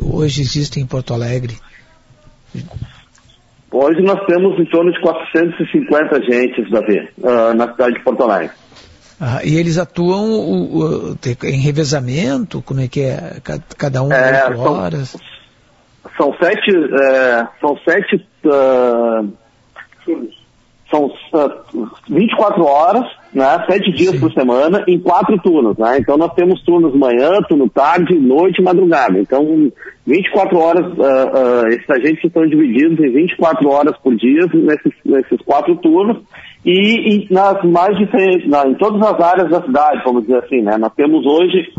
[0.00, 1.54] hoje existem em Porto Alegre?
[3.72, 8.50] Hoje nós temos em torno de 450 agentes, Davi, uh, na cidade de Porto Alegre.
[9.20, 12.62] Ah, e eles atuam uh, uh, em revezamento?
[12.62, 13.36] Como é que é?
[13.76, 15.16] Cada um é, oito são, horas?
[16.16, 18.26] São sete, é, são sete,
[20.90, 24.20] são uh, 24 horas, né, sete dias Sim.
[24.20, 25.76] por semana, em quatro turnos.
[25.78, 25.98] Né?
[25.98, 29.18] Então nós temos turnos manhã, turno tarde, noite e madrugada.
[29.18, 29.70] Então
[30.06, 35.40] 24 horas, uh, uh, esses agentes estão divididos em 24 horas por dia nesses, nesses
[35.42, 36.18] quatro turnos
[36.64, 40.62] e, e nas mais diferentes, na, em todas as áreas da cidade, vamos dizer assim.
[40.62, 40.76] Né?
[40.78, 41.72] Nós temos hoje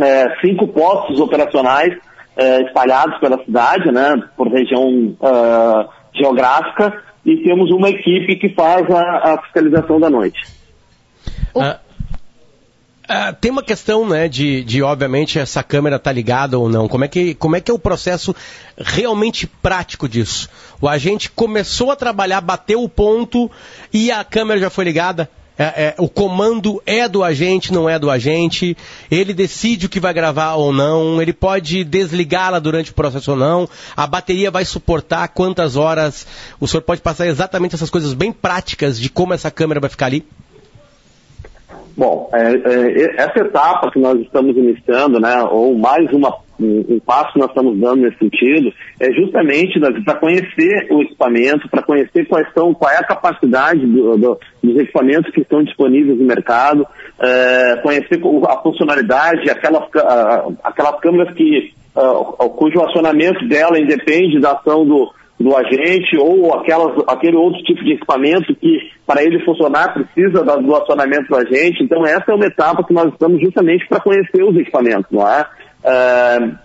[0.00, 1.94] é, cinco postos operacionais
[2.36, 8.88] é, espalhados pela cidade, né, por região uh, geográfica, e temos uma equipe que faz
[8.90, 10.40] a, a fiscalização da noite.
[11.54, 11.78] Ah,
[13.08, 16.88] ah, tem uma questão, né, de, de obviamente essa câmera tá ligada ou não.
[16.88, 18.34] Como é que como é que é o processo
[18.76, 20.48] realmente prático disso?
[20.80, 23.50] O agente começou a trabalhar, bateu o ponto
[23.92, 25.28] e a câmera já foi ligada.
[25.58, 28.76] É, é, o comando é do agente, não é do agente.
[29.10, 31.20] Ele decide o que vai gravar ou não.
[31.20, 33.68] Ele pode desligá-la durante o processo ou não.
[33.94, 36.26] A bateria vai suportar quantas horas.
[36.58, 40.06] O senhor pode passar exatamente essas coisas bem práticas de como essa câmera vai ficar
[40.06, 40.24] ali?
[41.96, 47.00] Bom, é, é, essa etapa que nós estamos iniciando, né, ou mais uma, um, um
[47.00, 52.26] passo que nós estamos dando nesse sentido, é justamente para conhecer o equipamento, para conhecer
[52.26, 56.86] quais são, qual é a capacidade do, do, dos equipamentos que estão disponíveis no mercado,
[57.20, 59.84] é, conhecer a funcionalidade, aquelas,
[60.64, 67.04] aquelas câmeras que, uh, cujo acionamento dela independe da ação do, do agente ou aquelas,
[67.08, 71.82] aquele outro tipo de equipamento que para ele funcionar precisa do acionamento do agente.
[71.82, 75.44] Então essa é uma etapa que nós estamos justamente para conhecer os equipamentos, não é?
[75.84, 76.56] Uh,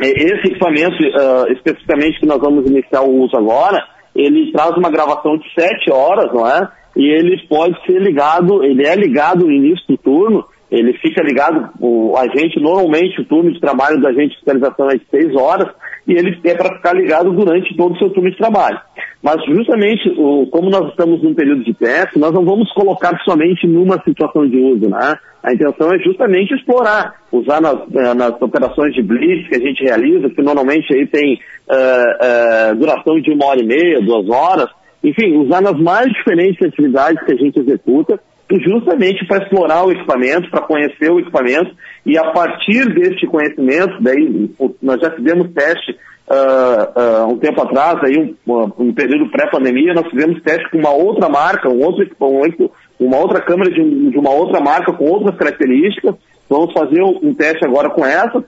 [0.00, 5.36] esse equipamento uh, especificamente que nós vamos iniciar o uso agora, ele traz uma gravação
[5.36, 6.68] de 7 horas, não é?
[6.96, 11.70] E ele pode ser ligado, ele é ligado no início do turno, ele fica ligado,
[11.80, 15.68] o agente, normalmente o turno de trabalho da agente de fiscalização é de 6 horas,
[16.06, 18.78] e ele é para ficar ligado durante todo o seu turno de trabalho.
[19.22, 23.66] Mas justamente, o, como nós estamos num período de teste, nós não vamos colocar somente
[23.66, 25.16] numa situação de uso, né?
[25.42, 29.82] A intenção é justamente explorar, usar nas, eh, nas operações de blitz que a gente
[29.82, 31.38] realiza, que normalmente aí tem
[31.68, 34.68] uh, uh, duração de uma hora e meia, duas horas,
[35.02, 38.18] enfim, usar nas mais diferentes atividades que a gente executa,
[38.60, 41.74] justamente para explorar o equipamento, para conhecer o equipamento
[42.04, 44.50] e a partir deste conhecimento, daí
[44.82, 45.92] nós já fizemos teste
[46.28, 50.90] uh, uh, um tempo atrás, aí um, um período pré-pandemia, nós fizemos teste com uma
[50.90, 55.36] outra marca, um outro, um, uma outra câmera de, de uma outra marca com outras
[55.36, 56.14] características.
[56.48, 58.44] Vamos fazer um teste agora com essa,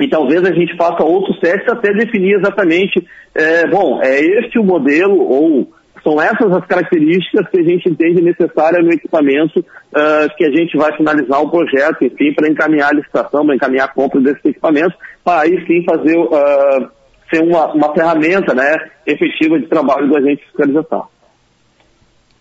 [0.00, 4.64] e talvez a gente faça outros testes até definir exatamente, é, bom, é este o
[4.64, 5.70] modelo ou
[6.02, 10.76] são essas as características que a gente entende necessárias no equipamento uh, que a gente
[10.76, 14.96] vai finalizar o projeto, enfim, para encaminhar a licitação, para encaminhar a compra desses equipamentos,
[15.24, 16.88] para aí sim fazer uh,
[17.30, 18.76] ser uma, uma ferramenta né,
[19.06, 21.06] efetiva de trabalho do agente de fiscalização.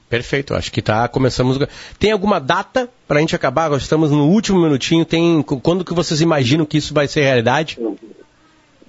[0.09, 1.59] Perfeito, acho que tá, começamos.
[1.99, 3.69] Tem alguma data para a gente acabar?
[3.69, 5.05] Nós estamos no último minutinho.
[5.05, 7.77] Tem quando que vocês imaginam que isso vai ser realidade?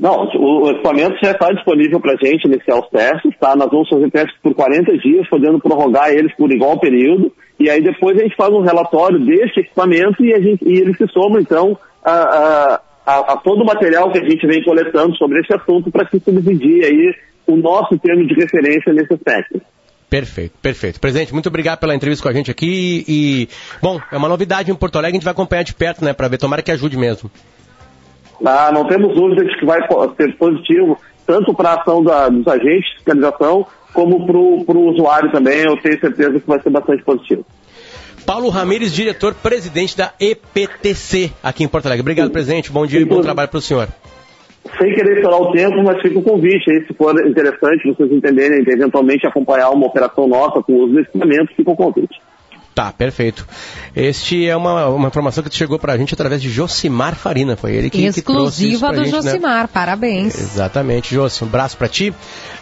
[0.01, 3.55] Não, o equipamento já está disponível para a gente iniciar os testes, tá?
[3.55, 7.83] Nós vamos fazer testes por 40 dias, podendo prorrogar eles por igual período, e aí
[7.83, 11.39] depois a gente faz um relatório deste equipamento e, a gente, e ele se soma,
[11.39, 15.53] então, a, a, a, a todo o material que a gente vem coletando sobre esse
[15.53, 17.15] assunto para que subsidie aí
[17.47, 19.61] o nosso termo de referência nesse aspecto.
[20.09, 20.99] Perfeito, perfeito.
[20.99, 23.49] Presidente, muito obrigado pela entrevista com a gente aqui e,
[23.83, 26.27] bom, é uma novidade em Porto Alegre, a gente vai acompanhar de perto, né, para
[26.27, 27.31] ver, tomara que ajude mesmo.
[28.45, 29.81] Ah, não temos dúvida de que vai
[30.17, 35.31] ser positivo, tanto para a ação da, dos agentes de fiscalização, como para o usuário
[35.31, 35.61] também.
[35.61, 37.45] Eu tenho certeza que vai ser bastante positivo.
[38.27, 42.03] Paulo Ramires, diretor-presidente da EPTC aqui em Porto Alegre.
[42.03, 42.71] Obrigado, presidente.
[42.71, 43.89] Bom dia e bom trabalho para o senhor.
[44.79, 48.61] Sem querer estourar o tempo, mas fica o convite aí, se for interessante vocês entenderem,
[48.61, 52.21] eventualmente acompanhar uma operação nossa com uso do equipamento, fica o convite.
[52.75, 53.47] Tá, perfeito.
[53.95, 57.57] Este é uma, uma informação que chegou pra gente através de Josimar Farina.
[57.57, 59.33] Foi ele que, que trouxe Exclusiva do gente, né?
[59.33, 60.39] Josimar, parabéns.
[60.39, 61.43] Exatamente, Josi.
[61.43, 62.15] Um abraço pra ti.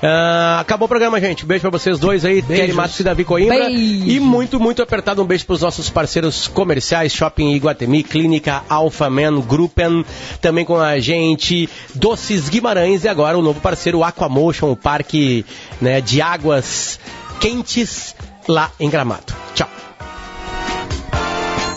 [0.03, 1.45] Ah, acabou o programa, gente.
[1.45, 3.67] Beijo pra vocês dois aí, Kelly Matos e Davi Coimbra.
[3.67, 4.07] Beijo.
[4.07, 9.41] E muito, muito apertado um beijo pros nossos parceiros comerciais, Shopping Iguatemi, Clínica Alpha Man,
[9.41, 10.05] Gruppen,
[10.41, 15.45] também com a gente, Doces Guimarães e agora o novo parceiro Aquamotion, o parque
[15.81, 16.99] né, de águas
[17.41, 18.15] quentes
[18.49, 19.35] lá em Gramado.
[19.55, 19.69] Tchau.